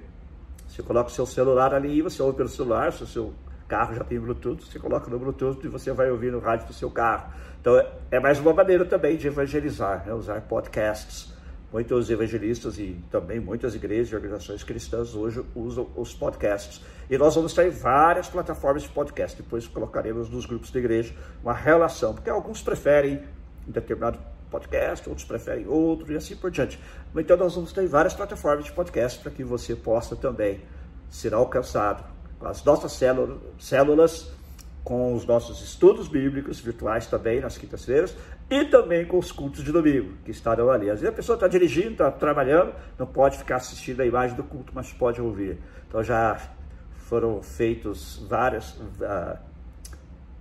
Você 0.67 0.82
coloca 0.82 1.10
o 1.10 1.12
seu 1.12 1.26
celular 1.26 1.74
ali, 1.74 2.02
você 2.02 2.22
ouve 2.22 2.38
pelo 2.38 2.50
celular, 2.50 2.94
se 2.94 3.04
o 3.04 3.08
seu 3.08 3.34
carro 3.67 3.96
já 3.96 4.04
tem 4.04 4.20
Bluetooth, 4.20 4.65
você 4.65 4.80
coloca 4.80 5.10
no 5.10 5.17
Bluetooth 5.17 5.65
e 5.65 5.70
você 5.70 5.91
vai 5.91 6.12
ouvir 6.12 6.32
no 6.32 6.39
rádio 6.39 6.67
do 6.67 6.74
seu 6.74 6.89
carro. 6.91 7.32
Então 7.60 7.82
é 8.10 8.20
mais 8.20 8.39
uma 8.39 8.54
maneira 8.54 8.86
também 8.86 9.17
de 9.17 9.28
evangelizar, 9.28 10.06
né? 10.06 10.13
usar 10.13 10.41
podcasts. 10.41 11.31
Muitos 11.71 12.10
evangelistas 12.10 12.77
e 12.77 13.01
também 13.10 13.39
muitas 13.39 13.73
igrejas 13.73 14.12
e 14.12 14.15
organizações 14.15 14.62
cristãs 14.62 15.15
hoje 15.15 15.41
usam 15.55 15.89
os 15.95 16.13
podcasts. 16.13 16.81
E 17.10 17.17
nós 17.17 17.34
vamos 17.34 17.53
ter 17.53 17.69
várias 17.69 18.27
plataformas 18.27 18.84
de 18.84 18.89
podcast. 18.89 19.41
Depois 19.41 19.67
colocaremos 19.67 20.29
nos 20.29 20.45
grupos 20.45 20.69
de 20.69 20.77
igreja 20.77 21.13
uma 21.41 21.53
relação, 21.53 22.13
porque 22.13 22.29
alguns 22.29 22.62
preferem 22.62 23.23
um 23.65 23.71
determinado 23.71 24.19
podcast, 24.49 25.07
outros 25.07 25.25
preferem 25.25 25.65
outro 25.65 26.12
e 26.12 26.17
assim 26.17 26.36
por 26.36 26.51
diante. 26.51 26.77
Então 27.15 27.38
nós 27.38 27.55
vamos 27.55 27.71
ter 27.71 27.88
várias 27.88 28.13
plataformas 28.13 28.65
de 28.65 28.73
podcast 28.73 29.19
para 29.19 29.31
que 29.31 29.43
você 29.43 29.73
possa 29.73 30.13
também 30.13 30.62
ser 31.10 31.34
alcançado 31.34 32.03
com 32.38 32.47
as 32.47 32.62
nossas 32.65 32.91
células, 33.60 34.29
com 34.84 35.13
os 35.13 35.26
nossos 35.26 35.62
estudos 35.62 36.08
bíblicos 36.08 36.60
virtuais 36.60 37.06
também 37.08 37.39
nas 37.39 37.58
quintas-feiras 37.58 38.15
e 38.50 38.65
também 38.65 39.06
com 39.06 39.17
os 39.17 39.32
cultos 39.32 39.63
de 39.63 39.72
domingo 39.72 40.13
que 40.26 40.32
estarão 40.32 40.70
ali. 40.70 40.89
Às 40.89 41.00
vezes 41.00 41.13
a 41.13 41.15
pessoa 41.15 41.36
está 41.36 41.48
dirigindo, 41.48 41.91
está 41.91 42.12
trabalhando, 42.12 42.74
não 42.98 43.06
pode 43.06 43.38
ficar 43.38 43.58
assistindo 43.58 44.02
a 44.02 44.06
imagem 44.06 44.36
do 44.36 44.44
culto, 44.44 44.72
mas 44.74 44.91
pode 44.91 45.22
ouvir. 45.22 45.60
Então 45.88 46.04
já 46.04 46.38
foram 46.96 47.41
feitos 47.44 48.26
várias 48.28 48.72
uh, 48.72 49.38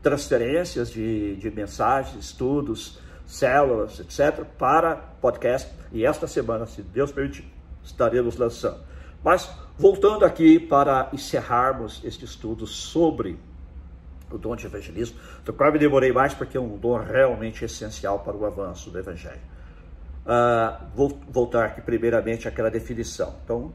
transferências 0.03 0.91
de, 0.91 1.37
de 1.37 1.51
mensagens, 1.51 2.25
estudos, 2.25 2.99
células, 3.27 4.01
etc., 4.01 4.45
para 4.59 4.97
podcast. 4.97 5.71
E 5.93 6.05
esta 6.05 6.27
semana, 6.27 6.67
se 6.67 6.83
Deus 6.83 7.13
permitir, 7.13 7.45
estaremos 7.83 8.37
lançando. 8.37 8.81
Mas 9.23 9.51
voltando 9.77 10.25
aqui 10.25 10.59
para 10.59 11.11
encerrarmos 11.13 12.01
este 12.05 12.25
estudo 12.25 12.67
sobre 12.67 13.39
o 14.37 14.39
dom 14.39 14.57
de 14.57 14.67
evangelismo, 14.67 15.19
do 15.45 15.53
qual 15.53 15.73
me 15.73 15.79
demorei 15.79 16.13
mais 16.13 16.35
porque 16.35 16.57
é 16.57 16.61
um 16.61 16.77
dom 16.77 16.97
realmente 16.99 17.65
essencial 17.65 18.21
para 18.21 18.37
o 18.37 18.45
avanço 18.47 18.91
do 18.91 18.99
evangelho. 18.99 19.41
Uh, 20.21 20.87
vou 20.95 21.21
voltar 21.29 21.65
aqui 21.65 21.81
primeiramente 21.81 22.47
àquela 22.47 22.71
definição. 22.71 23.35
Então, 23.45 23.73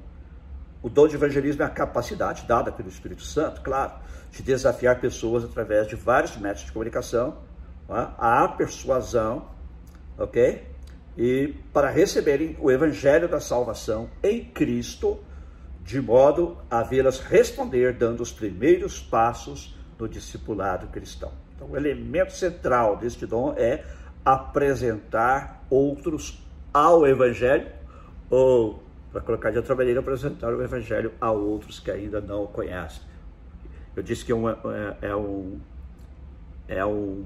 o 0.81 0.89
dom 0.89 1.07
de 1.07 1.15
evangelismo 1.15 1.63
é 1.63 1.65
a 1.65 1.69
capacidade 1.69 2.45
dada 2.47 2.71
pelo 2.71 2.87
Espírito 2.87 3.23
Santo, 3.23 3.61
claro, 3.61 3.93
de 4.31 4.43
desafiar 4.43 4.99
pessoas 4.99 5.43
através 5.43 5.87
de 5.87 5.95
vários 5.95 6.37
métodos 6.37 6.65
de 6.65 6.71
comunicação, 6.71 7.37
a 7.89 8.47
persuasão, 8.47 9.49
ok? 10.17 10.63
E 11.17 11.55
para 11.73 11.89
receberem 11.89 12.55
o 12.59 12.69
evangelho 12.69 13.27
da 13.27 13.39
salvação 13.39 14.09
em 14.21 14.45
Cristo, 14.45 15.19
de 15.83 16.01
modo 16.01 16.57
a 16.69 16.83
vê-las 16.83 17.19
responder 17.19 17.93
dando 17.93 18.21
os 18.21 18.31
primeiros 18.31 18.99
passos 18.99 19.75
no 19.99 20.07
discipulado 20.07 20.87
cristão. 20.87 21.31
Então, 21.55 21.69
o 21.69 21.77
elemento 21.77 22.33
central 22.33 22.97
deste 22.97 23.25
dom 23.25 23.53
é 23.57 23.83
apresentar 24.23 25.63
outros 25.69 26.41
ao 26.73 27.07
evangelho, 27.07 27.67
ou, 28.29 28.83
para 29.11 29.21
colocar 29.21 29.51
de 29.51 29.57
outra 29.57 29.75
maneira, 29.75 29.99
apresentar 29.99 30.53
o 30.53 30.61
evangelho 30.61 31.13
a 31.21 31.31
outros 31.31 31.79
que 31.79 31.89
ainda 31.89 32.19
não 32.19 32.43
o 32.43 32.47
conhecem. 32.47 33.01
Eu 33.95 34.03
disse 34.03 34.25
que 34.25 34.33
é, 34.33 34.35
é, 34.35 35.09
é 35.09 35.15
um, 35.15 35.59
é 36.67 36.85
um 36.85 37.23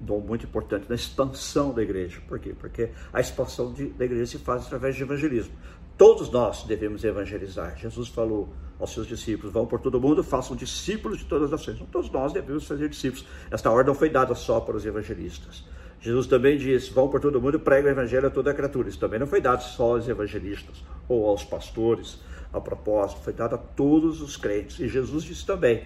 dom 0.00 0.20
muito 0.20 0.46
importante 0.46 0.86
na 0.88 0.96
expansão 0.96 1.72
da 1.72 1.82
igreja. 1.82 2.20
Por 2.26 2.38
quê? 2.40 2.54
Porque 2.58 2.90
a 3.12 3.20
expansão 3.20 3.72
de, 3.72 3.86
da 3.90 4.04
igreja 4.04 4.26
se 4.26 4.38
faz 4.38 4.66
através 4.66 4.96
de 4.96 5.02
evangelismo. 5.02 5.54
Todos 5.96 6.30
nós 6.30 6.64
devemos 6.64 7.04
evangelizar. 7.04 7.76
Jesus 7.76 8.08
falou 8.08 8.48
aos 8.78 8.92
seus 8.92 9.06
discípulos: 9.06 9.52
vão 9.52 9.66
por 9.66 9.80
todo 9.80 10.00
mundo, 10.00 10.22
façam 10.22 10.56
discípulos 10.56 11.18
de 11.18 11.24
todas 11.24 11.46
as 11.46 11.50
nações. 11.50 11.76
Então, 11.76 11.86
todos 11.90 12.10
nós 12.10 12.32
devemos 12.32 12.66
fazer 12.66 12.88
discípulos. 12.88 13.26
Esta 13.50 13.70
ordem 13.70 13.86
não 13.86 13.94
foi 13.94 14.10
dada 14.10 14.34
só 14.34 14.60
para 14.60 14.76
os 14.76 14.86
evangelistas. 14.86 15.64
Jesus 16.00 16.26
também 16.26 16.56
disse: 16.56 16.92
vão 16.92 17.08
por 17.08 17.20
todo 17.20 17.40
mundo 17.40 17.56
e 17.56 17.60
pregam 17.60 17.90
o 17.90 17.92
evangelho 17.92 18.28
a 18.28 18.30
toda 18.30 18.50
a 18.50 18.54
criatura. 18.54 18.88
Isso 18.88 18.98
também 18.98 19.18
não 19.18 19.26
foi 19.26 19.40
dado 19.40 19.62
só 19.62 19.94
aos 19.94 20.08
evangelistas 20.08 20.84
ou 21.08 21.26
aos 21.28 21.44
pastores. 21.44 22.18
A 22.52 22.60
propósito, 22.60 23.20
foi 23.20 23.32
dado 23.32 23.56
a 23.56 23.58
todos 23.58 24.22
os 24.22 24.36
crentes. 24.36 24.80
E 24.80 24.88
Jesus 24.88 25.22
disse 25.22 25.44
também, 25.44 25.84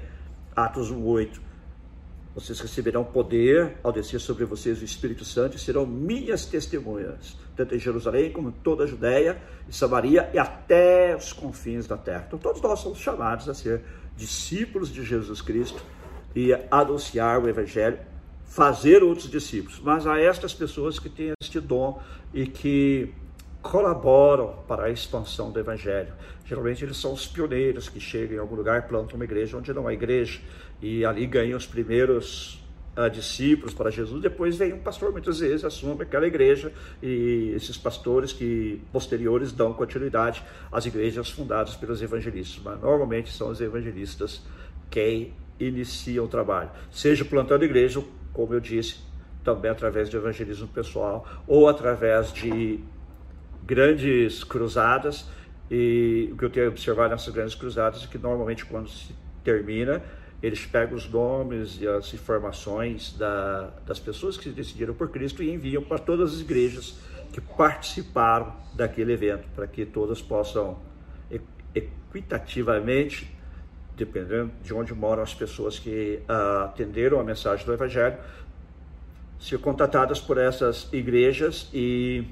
Atos 0.54 0.92
1,8 0.92 1.40
Vocês 2.34 2.60
receberão 2.60 3.02
poder 3.02 3.78
ao 3.82 3.90
descer 3.90 4.20
sobre 4.20 4.44
vocês 4.44 4.80
o 4.80 4.84
Espírito 4.84 5.24
Santo 5.24 5.56
e 5.56 5.60
serão 5.60 5.84
minhas 5.84 6.46
testemunhas, 6.46 7.36
tanto 7.62 7.74
em 7.74 7.78
Jerusalém 7.78 8.30
como 8.30 8.48
em 8.48 8.52
toda 8.52 8.84
a 8.84 8.86
Judéia 8.86 9.40
e 9.68 9.72
Samaria 9.72 10.28
e 10.34 10.38
até 10.38 11.16
os 11.16 11.32
confins 11.32 11.86
da 11.86 11.96
terra. 11.96 12.24
Então, 12.26 12.38
todos 12.38 12.60
nós 12.60 12.80
somos 12.80 12.98
chamados 12.98 13.48
a 13.48 13.54
ser 13.54 13.82
discípulos 14.16 14.92
de 14.92 15.04
Jesus 15.04 15.40
Cristo 15.40 15.82
e 16.34 16.52
anunciar 16.70 17.40
o 17.40 17.48
Evangelho, 17.48 17.98
fazer 18.44 19.02
outros 19.02 19.30
discípulos. 19.30 19.80
Mas 19.80 20.06
a 20.06 20.18
estas 20.18 20.52
pessoas 20.52 20.98
que 20.98 21.08
têm 21.08 21.32
este 21.40 21.60
dom 21.60 22.00
e 22.34 22.46
que 22.46 23.14
colaboram 23.62 24.56
para 24.66 24.84
a 24.84 24.90
expansão 24.90 25.52
do 25.52 25.60
Evangelho. 25.60 26.12
Geralmente 26.44 26.84
eles 26.84 26.96
são 26.96 27.12
os 27.12 27.26
pioneiros 27.26 27.88
que 27.88 28.00
chegam 28.00 28.36
em 28.36 28.40
algum 28.40 28.56
lugar, 28.56 28.88
plantam 28.88 29.14
uma 29.14 29.24
igreja 29.24 29.56
onde 29.56 29.72
não 29.72 29.86
há 29.86 29.92
igreja 29.94 30.40
e 30.80 31.04
ali 31.04 31.26
ganham 31.26 31.56
os 31.56 31.64
primeiros 31.64 32.61
uh, 32.96 33.10
discípulos 33.10 33.74
para 33.74 33.90
Jesus. 33.90 34.22
Depois 34.22 34.56
vem 34.56 34.72
um 34.72 34.78
pastor, 34.78 35.12
muitas 35.12 35.40
vezes 35.40 35.64
assume 35.64 36.02
aquela 36.02 36.26
igreja 36.26 36.72
e 37.02 37.52
esses 37.54 37.76
pastores 37.76 38.32
que 38.32 38.80
posteriores 38.92 39.52
dão 39.52 39.72
continuidade 39.72 40.42
às 40.70 40.86
igrejas 40.86 41.30
fundadas 41.30 41.76
pelos 41.76 42.02
evangelistas. 42.02 42.62
Mas 42.62 42.80
normalmente 42.80 43.32
são 43.32 43.50
os 43.50 43.60
evangelistas 43.60 44.42
quem 44.90 45.34
iniciam 45.58 46.24
o 46.24 46.28
trabalho, 46.28 46.70
seja 46.90 47.24
plantando 47.24 47.64
igreja, 47.64 48.02
como 48.32 48.52
eu 48.54 48.60
disse, 48.60 48.96
também 49.44 49.70
através 49.70 50.08
de 50.08 50.16
evangelismo 50.16 50.68
pessoal 50.68 51.26
ou 51.46 51.68
através 51.68 52.32
de 52.32 52.80
grandes 53.64 54.44
cruzadas 54.44 55.26
e 55.70 56.28
o 56.32 56.36
que 56.36 56.44
eu 56.44 56.50
tenho 56.50 56.68
observado 56.68 57.10
nessas 57.10 57.32
grandes 57.32 57.54
cruzadas 57.54 58.04
é 58.04 58.06
que 58.06 58.18
normalmente 58.18 58.64
quando 58.66 58.88
se 58.88 59.14
termina 59.42 60.02
eles 60.42 60.66
pegam 60.66 60.96
os 60.96 61.08
nomes 61.08 61.80
e 61.80 61.86
as 61.86 62.12
informações 62.12 63.14
da, 63.16 63.70
das 63.86 64.00
pessoas 64.00 64.36
que 64.36 64.44
se 64.44 64.50
decidiram 64.50 64.92
por 64.92 65.08
Cristo 65.10 65.42
e 65.42 65.52
enviam 65.52 65.82
para 65.82 65.98
todas 65.98 66.34
as 66.34 66.40
igrejas 66.40 66.98
que 67.32 67.40
participaram 67.40 68.54
daquele 68.74 69.12
evento, 69.12 69.46
para 69.54 69.66
que 69.66 69.86
todas 69.86 70.20
possam 70.20 70.78
equitativamente, 71.74 73.34
dependendo 73.96 74.50
de 74.62 74.74
onde 74.74 74.92
moram 74.92 75.22
as 75.22 75.32
pessoas 75.32 75.78
que 75.78 76.20
uh, 76.28 76.64
atenderam 76.64 77.20
a 77.20 77.24
mensagem 77.24 77.64
do 77.64 77.72
Evangelho, 77.72 78.18
ser 79.40 79.58
contatadas 79.58 80.20
por 80.20 80.38
essas 80.38 80.88
igrejas 80.92 81.68
e 81.72 82.24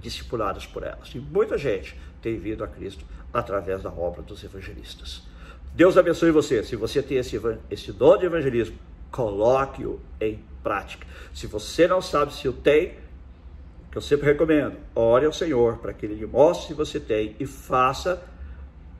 discipuladas 0.00 0.66
por 0.66 0.82
elas. 0.82 1.14
E 1.14 1.20
muita 1.20 1.56
gente 1.56 1.96
tem 2.20 2.38
vindo 2.38 2.64
a 2.64 2.68
Cristo 2.68 3.04
através 3.32 3.82
da 3.82 3.90
obra 3.90 4.20
dos 4.20 4.42
evangelistas. 4.44 5.22
Deus 5.74 5.96
abençoe 5.96 6.30
você. 6.30 6.62
Se 6.62 6.76
você 6.76 7.02
tem 7.02 7.18
esse, 7.18 7.40
esse 7.70 7.92
dom 7.92 8.16
de 8.18 8.26
evangelismo, 8.26 8.76
coloque-o 9.10 10.00
em 10.20 10.42
prática. 10.62 11.06
Se 11.34 11.46
você 11.46 11.86
não 11.86 12.02
sabe 12.02 12.34
se 12.34 12.48
o 12.48 12.52
tem, 12.52 12.94
que 13.90 13.98
eu 13.98 14.02
sempre 14.02 14.26
recomendo, 14.26 14.76
ore 14.94 15.26
ao 15.26 15.32
Senhor 15.32 15.78
para 15.78 15.92
que 15.92 16.06
Ele 16.06 16.14
lhe 16.14 16.26
mostre 16.26 16.68
se 16.68 16.74
você 16.74 16.98
tem 16.98 17.36
e 17.38 17.46
faça 17.46 18.22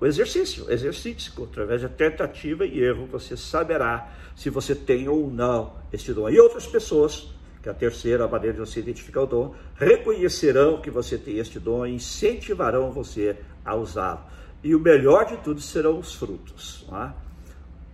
o 0.01 0.07
exercício, 0.07 0.71
exercício, 0.71 1.33
através 1.45 1.81
de 1.81 1.89
tentativa 1.89 2.67
e 2.67 2.81
erro, 2.81 3.07
você 3.07 3.37
saberá 3.37 4.13
se 4.35 4.51
você 4.51 4.75
tem 4.75 5.09
ou 5.09 5.31
não 5.31 5.75
este 5.93 6.13
dom. 6.13 6.29
E 6.29 6.41
outras 6.41 6.67
pessoas 6.67 7.29
que 7.63 7.69
é 7.69 7.73
a 7.73 7.75
terceira 7.75 8.27
maneira 8.27 8.55
de 8.55 8.61
você 8.61 8.81
identificar 8.81 9.23
o 9.23 9.27
dom, 9.27 9.55
reconhecerão 9.77 10.81
que 10.81 10.91
você 10.91 11.17
tem 11.17 11.39
este 11.39 11.61
dom 11.61 11.87
e 11.87 11.95
incentivarão 11.95 12.91
você 12.91 13.37
a 13.65 13.77
usá-lo. 13.77 14.21
E 14.63 14.75
o 14.75 14.81
melhor 14.81 15.27
de 15.27 15.37
tudo 15.39 15.61
serão 15.61 15.99
os 15.99 16.15
frutos. 16.15 16.87
É? 16.93 17.11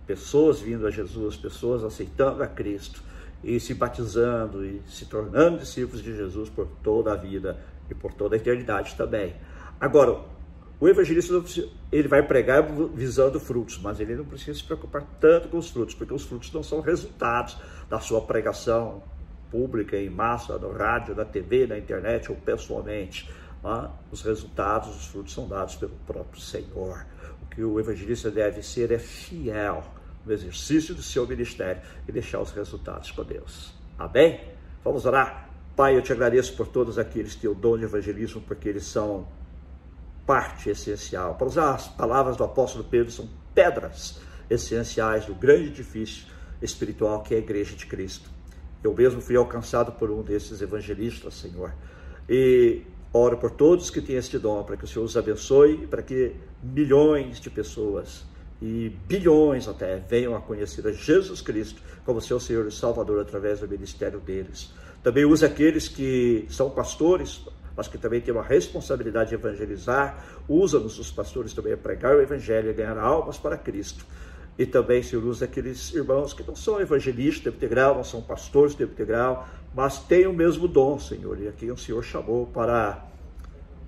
Pessoas 0.05 0.59
vindo 0.59 0.85
a 0.85 0.91
Jesus, 0.91 1.35
pessoas 1.35 1.83
aceitando 1.83 2.43
a 2.43 2.47
Cristo 2.47 3.01
e 3.43 3.59
se 3.59 3.73
batizando 3.73 4.65
e 4.65 4.81
se 4.87 5.05
tornando 5.05 5.59
discípulos 5.59 6.03
de 6.03 6.15
Jesus 6.15 6.49
por 6.49 6.67
toda 6.83 7.13
a 7.13 7.15
vida 7.15 7.57
e 7.89 7.95
por 7.95 8.13
toda 8.13 8.35
a 8.35 8.37
eternidade 8.37 8.95
também. 8.95 9.35
Agora, 9.79 10.19
o 10.79 10.87
evangelista 10.87 11.33
ele 11.91 12.07
vai 12.07 12.25
pregar 12.25 12.63
visando 12.93 13.39
frutos, 13.39 13.79
mas 13.79 13.99
ele 13.99 14.15
não 14.15 14.23
precisa 14.23 14.57
se 14.57 14.63
preocupar 14.63 15.03
tanto 15.19 15.49
com 15.49 15.57
os 15.57 15.69
frutos, 15.69 15.93
porque 15.93 16.13
os 16.13 16.23
frutos 16.23 16.53
não 16.53 16.63
são 16.63 16.79
resultados 16.79 17.57
da 17.89 17.99
sua 17.99 18.21
pregação 18.21 19.03
pública, 19.51 19.97
em 19.97 20.09
massa, 20.09 20.57
no 20.57 20.71
rádio, 20.71 21.15
na 21.15 21.25
TV, 21.25 21.67
na 21.67 21.77
internet 21.77 22.31
ou 22.31 22.37
pessoalmente. 22.37 23.29
Ah, 23.63 23.91
os 24.11 24.21
resultados, 24.21 24.95
os 24.95 25.05
frutos 25.07 25.33
são 25.33 25.47
dados 25.47 25.75
pelo 25.75 25.91
próprio 26.07 26.41
Senhor. 26.41 27.05
O 27.43 27.45
que 27.47 27.63
o 27.63 27.79
evangelista 27.79 28.31
deve 28.31 28.63
ser 28.63 28.91
é 28.91 28.99
fiel 28.99 29.83
no 30.25 30.31
exercício 30.31 30.95
do 30.95 31.01
seu 31.01 31.27
ministério 31.27 31.81
e 32.07 32.11
deixar 32.11 32.39
os 32.39 32.51
resultados 32.51 33.11
com 33.11 33.23
Deus. 33.23 33.73
Amém? 33.97 34.39
Vamos 34.83 35.05
orar? 35.05 35.49
Pai, 35.75 35.95
eu 35.95 36.01
te 36.01 36.11
agradeço 36.11 36.55
por 36.55 36.67
todos 36.67 36.97
aqueles 36.97 37.35
que 37.35 37.41
têm 37.41 37.49
o 37.49 37.55
dom 37.55 37.77
de 37.77 37.85
evangelismo, 37.85 38.41
porque 38.41 38.67
eles 38.69 38.85
são 38.85 39.27
parte 40.25 40.69
essencial. 40.69 41.35
Para 41.35 41.47
usar 41.47 41.73
as 41.73 41.87
palavras 41.87 42.37
do 42.37 42.43
apóstolo 42.43 42.83
Pedro, 42.83 43.11
são 43.11 43.29
pedras 43.53 44.19
essenciais 44.49 45.25
do 45.25 45.35
grande 45.35 45.67
edifício 45.67 46.27
espiritual 46.61 47.23
que 47.23 47.33
é 47.33 47.37
a 47.37 47.39
Igreja 47.39 47.75
de 47.75 47.85
Cristo. 47.85 48.29
Eu 48.83 48.93
mesmo 48.93 49.21
fui 49.21 49.35
alcançado 49.35 49.91
por 49.93 50.09
um 50.11 50.21
desses 50.21 50.61
evangelistas, 50.61 51.33
Senhor. 51.33 51.73
E 52.27 52.83
oro 53.11 53.37
por 53.37 53.51
todos 53.51 53.89
que 53.89 54.01
têm 54.01 54.15
este 54.15 54.37
dom, 54.37 54.63
para 54.63 54.77
que 54.77 54.85
o 54.85 54.87
Senhor 54.87 55.05
os 55.05 55.17
abençoe, 55.17 55.87
para 55.87 56.01
que 56.01 56.35
milhões 56.61 57.39
de 57.39 57.49
pessoas 57.49 58.23
e 58.61 58.89
bilhões 59.07 59.67
até 59.67 59.97
venham 59.97 60.35
a 60.35 60.41
conhecer 60.41 60.85
a 60.85 60.91
Jesus 60.91 61.41
Cristo 61.41 61.81
como 62.05 62.21
seu 62.21 62.39
Senhor 62.39 62.67
e 62.67 62.71
Salvador 62.71 63.21
através 63.21 63.59
do 63.59 63.67
ministério 63.67 64.19
deles. 64.19 64.73
Também 65.01 65.25
usa 65.25 65.45
aqueles 65.45 65.87
que 65.87 66.45
são 66.49 66.69
pastores, 66.69 67.41
mas 67.75 67.87
que 67.87 67.97
também 67.97 68.19
têm 68.19 68.33
uma 68.33 68.43
responsabilidade 68.43 69.29
de 69.29 69.35
evangelizar. 69.35 70.25
Usa-nos 70.47 70.99
os 70.99 71.09
pastores 71.09 71.53
também 71.53 71.71
a 71.71 71.77
pregar 71.77 72.15
o 72.15 72.21
evangelho 72.21 72.69
e 72.69 72.73
ganhar 72.73 72.97
almas 72.97 73.37
para 73.37 73.57
Cristo. 73.57 74.05
E 74.57 74.65
também, 74.65 75.01
Senhor, 75.01 75.23
usa 75.23 75.45
aqueles 75.45 75.93
irmãos 75.93 76.33
que 76.33 76.43
não 76.45 76.53
são 76.53 76.81
evangelistas 76.81 77.45
tempo 77.45 77.55
integral, 77.55 77.95
não 77.95 78.03
são 78.03 78.21
pastores 78.21 78.75
tempo 78.75 78.91
integral, 78.91 79.47
mas 79.73 79.99
têm 79.99 80.27
o 80.27 80.33
mesmo 80.33 80.67
dom, 80.67 80.99
Senhor, 80.99 81.39
e 81.39 81.47
a 81.47 81.51
quem 81.51 81.71
o 81.71 81.77
Senhor 81.77 82.03
chamou 82.03 82.45
para 82.47 83.05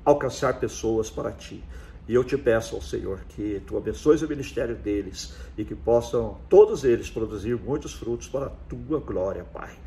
alcançar 0.05 0.59
pessoas 0.59 1.09
para 1.09 1.31
Ti. 1.31 1.63
E 2.07 2.13
eu 2.13 2.23
te 2.23 2.37
peço 2.37 2.75
ao 2.75 2.81
Senhor 2.81 3.19
que 3.29 3.61
Tu 3.65 3.77
abençoes 3.77 4.21
o 4.21 4.27
ministério 4.27 4.75
deles 4.75 5.33
e 5.57 5.63
que 5.63 5.75
possam 5.75 6.37
todos 6.49 6.83
eles 6.83 7.09
produzir 7.09 7.55
muitos 7.55 7.93
frutos 7.93 8.27
para 8.27 8.47
a 8.47 8.49
Tua 8.49 8.99
glória, 8.99 9.43
Pai. 9.43 9.77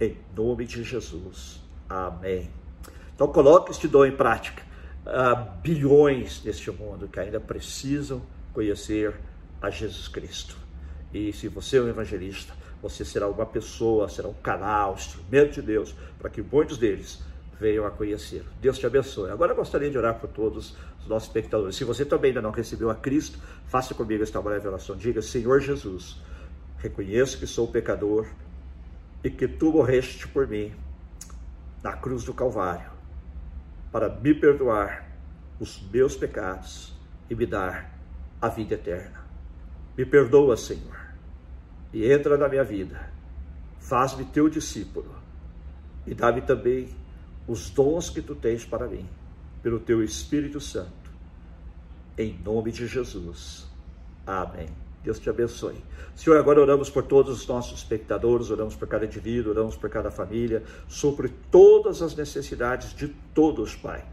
Em 0.00 0.16
nome 0.36 0.64
de 0.64 0.82
Jesus. 0.82 1.60
Amém. 1.88 2.50
Então 3.14 3.28
coloque 3.28 3.70
este 3.70 3.86
dom 3.86 4.04
em 4.04 4.16
prática. 4.16 4.62
Há 5.06 5.34
bilhões 5.34 6.42
neste 6.44 6.70
mundo 6.70 7.08
que 7.08 7.20
ainda 7.20 7.38
precisam 7.38 8.22
conhecer 8.52 9.14
a 9.60 9.70
Jesus 9.70 10.08
Cristo. 10.08 10.56
E 11.12 11.32
se 11.32 11.48
você 11.48 11.76
é 11.76 11.82
um 11.82 11.88
evangelista, 11.88 12.54
você 12.84 13.02
será 13.02 13.26
uma 13.26 13.46
pessoa, 13.46 14.10
será 14.10 14.28
um 14.28 14.34
canal, 14.34 14.92
instrumento 14.92 15.54
de 15.54 15.62
Deus, 15.62 15.94
para 16.18 16.28
que 16.28 16.42
muitos 16.42 16.76
deles 16.76 17.18
venham 17.58 17.86
a 17.86 17.90
conhecer. 17.90 18.44
Deus 18.60 18.78
te 18.78 18.84
abençoe. 18.84 19.30
Agora 19.30 19.52
eu 19.52 19.56
gostaria 19.56 19.90
de 19.90 19.96
orar 19.96 20.20
por 20.20 20.28
todos 20.28 20.76
os 21.00 21.06
nossos 21.06 21.30
espectadores. 21.30 21.76
Se 21.76 21.82
você 21.82 22.04
também 22.04 22.28
ainda 22.28 22.42
não 22.42 22.50
recebeu 22.50 22.90
a 22.90 22.94
Cristo, 22.94 23.38
faça 23.68 23.94
comigo 23.94 24.22
esta 24.22 24.38
breve 24.38 24.68
oração. 24.68 24.94
Diga, 24.94 25.22
Senhor 25.22 25.62
Jesus, 25.62 26.20
reconheço 26.76 27.38
que 27.38 27.46
sou 27.46 27.66
pecador 27.66 28.26
e 29.24 29.30
que 29.30 29.48
tu 29.48 29.72
morreste 29.72 30.28
por 30.28 30.46
mim 30.46 30.70
na 31.82 31.94
cruz 31.94 32.24
do 32.24 32.34
Calvário 32.34 32.90
para 33.90 34.10
me 34.10 34.34
perdoar 34.34 35.08
os 35.58 35.82
meus 35.90 36.14
pecados 36.14 36.92
e 37.30 37.34
me 37.34 37.46
dar 37.46 37.98
a 38.42 38.48
vida 38.50 38.74
eterna. 38.74 39.24
Me 39.96 40.04
perdoa, 40.04 40.54
Senhor, 40.54 41.03
e 41.94 42.10
entra 42.10 42.36
na 42.36 42.48
minha 42.48 42.64
vida. 42.64 43.08
Faz-me 43.78 44.24
teu 44.24 44.48
discípulo 44.48 45.14
e 46.04 46.12
dá-me 46.12 46.42
também 46.42 46.88
os 47.46 47.70
dons 47.70 48.10
que 48.10 48.20
tu 48.20 48.34
tens 48.34 48.64
para 48.64 48.88
mim, 48.88 49.08
pelo 49.62 49.78
teu 49.78 50.02
Espírito 50.02 50.60
Santo. 50.60 50.92
Em 52.18 52.36
nome 52.44 52.72
de 52.72 52.86
Jesus. 52.88 53.66
Amém. 54.26 54.68
Deus 55.04 55.20
te 55.20 55.30
abençoe. 55.30 55.76
Senhor, 56.16 56.38
agora 56.38 56.60
oramos 56.60 56.90
por 56.90 57.04
todos 57.04 57.40
os 57.42 57.46
nossos 57.46 57.78
espectadores, 57.78 58.50
oramos 58.50 58.74
por 58.74 58.88
cada 58.88 59.04
indivíduo, 59.04 59.52
oramos 59.52 59.76
por 59.76 59.90
cada 59.90 60.10
família, 60.10 60.64
sobre 60.88 61.28
todas 61.50 62.02
as 62.02 62.16
necessidades 62.16 62.94
de 62.94 63.08
todos, 63.34 63.76
Pai. 63.76 64.04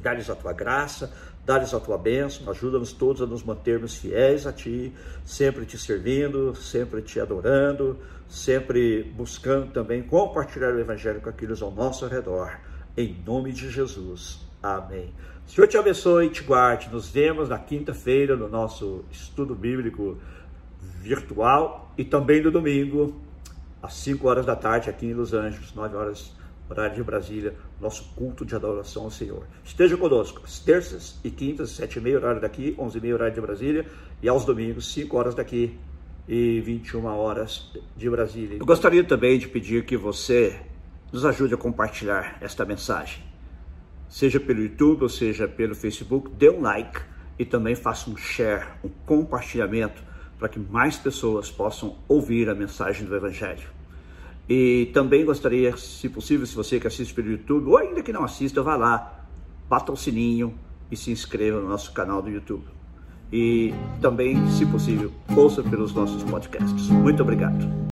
Dá-lhes 0.00 0.30
a 0.30 0.34
tua 0.34 0.52
graça, 0.52 1.12
dá-lhes 1.44 1.74
a 1.74 1.80
tua 1.80 1.98
bênção, 1.98 2.48
ajuda-nos 2.50 2.92
todos 2.92 3.20
a 3.20 3.26
nos 3.26 3.42
mantermos 3.42 3.96
fiéis 3.96 4.46
a 4.46 4.52
Ti, 4.52 4.92
sempre 5.24 5.66
te 5.66 5.76
servindo, 5.76 6.54
sempre 6.54 7.02
te 7.02 7.18
adorando, 7.18 7.98
sempre 8.28 9.02
buscando 9.02 9.72
também 9.72 10.02
compartilhar 10.02 10.72
o 10.72 10.78
Evangelho 10.78 11.20
com 11.20 11.28
aqueles 11.28 11.60
ao 11.60 11.70
nosso 11.70 12.06
redor, 12.06 12.58
em 12.96 13.16
nome 13.26 13.52
de 13.52 13.70
Jesus. 13.70 14.40
Amém. 14.62 15.12
Senhor 15.46 15.66
te 15.66 15.76
abençoe 15.76 16.26
e 16.26 16.30
te 16.30 16.42
guarde. 16.42 16.88
Nos 16.90 17.10
vemos 17.10 17.48
na 17.48 17.58
quinta-feira 17.58 18.36
no 18.36 18.48
nosso 18.48 19.04
estudo 19.10 19.54
bíblico 19.54 20.16
virtual 20.80 21.92
e 21.98 22.04
também 22.04 22.40
no 22.40 22.50
domingo, 22.50 23.20
às 23.82 23.94
5 23.94 24.26
horas 24.26 24.46
da 24.46 24.56
tarde, 24.56 24.88
aqui 24.88 25.06
em 25.06 25.12
Los 25.12 25.34
Angeles, 25.34 25.74
9 25.74 25.96
horas 25.96 26.32
horário 26.68 26.96
de 26.96 27.02
Brasília, 27.02 27.54
nosso 27.80 28.04
culto 28.14 28.44
de 28.44 28.54
adoração 28.54 29.04
ao 29.04 29.10
Senhor. 29.10 29.46
Esteja 29.64 29.96
conosco, 29.96 30.40
às 30.44 30.58
terças 30.58 31.18
e 31.22 31.30
quintas, 31.30 31.70
7 31.70 31.98
e 31.98 32.00
meia 32.00 32.16
horário 32.16 32.40
daqui, 32.40 32.74
11 32.78 32.98
e 32.98 33.00
meia 33.00 33.14
horário 33.14 33.34
de 33.34 33.40
Brasília, 33.40 33.86
e 34.22 34.28
aos 34.28 34.44
domingos, 34.44 34.92
5 34.92 35.16
horas 35.16 35.34
daqui 35.34 35.78
e 36.28 36.60
21 36.60 37.04
horas 37.04 37.70
de 37.96 38.08
Brasília. 38.08 38.58
Eu 38.58 38.66
gostaria 38.66 39.04
também 39.04 39.38
de 39.38 39.48
pedir 39.48 39.84
que 39.84 39.96
você 39.96 40.58
nos 41.12 41.24
ajude 41.24 41.54
a 41.54 41.58
compartilhar 41.58 42.38
esta 42.40 42.64
mensagem. 42.64 43.22
Seja 44.08 44.38
pelo 44.38 44.62
YouTube 44.62 45.02
ou 45.02 45.08
seja 45.08 45.48
pelo 45.48 45.74
Facebook, 45.74 46.30
dê 46.30 46.48
um 46.48 46.60
like 46.60 47.00
e 47.38 47.44
também 47.44 47.74
faça 47.74 48.08
um 48.08 48.16
share, 48.16 48.66
um 48.84 48.88
compartilhamento 49.04 50.02
para 50.38 50.48
que 50.48 50.58
mais 50.58 50.96
pessoas 50.96 51.50
possam 51.50 51.98
ouvir 52.08 52.48
a 52.48 52.54
mensagem 52.54 53.06
do 53.06 53.14
Evangelho. 53.14 53.68
E 54.48 54.90
também 54.92 55.24
gostaria, 55.24 55.76
se 55.76 56.08
possível, 56.08 56.46
se 56.46 56.54
você 56.54 56.78
que 56.80 56.86
assiste 56.86 57.14
pelo 57.14 57.30
YouTube, 57.30 57.68
ou 57.68 57.76
ainda 57.76 58.02
que 58.02 58.12
não 58.12 58.24
assista, 58.24 58.62
vá 58.62 58.76
lá, 58.76 59.26
bata 59.68 59.92
o 59.92 59.96
sininho 59.96 60.54
e 60.90 60.96
se 60.96 61.10
inscreva 61.10 61.60
no 61.60 61.68
nosso 61.68 61.92
canal 61.92 62.20
do 62.20 62.28
YouTube. 62.28 62.64
E 63.32 63.72
também, 64.00 64.36
se 64.50 64.66
possível, 64.66 65.10
ouça 65.34 65.62
pelos 65.62 65.94
nossos 65.94 66.22
podcasts. 66.24 66.88
Muito 66.88 67.22
obrigado. 67.22 67.82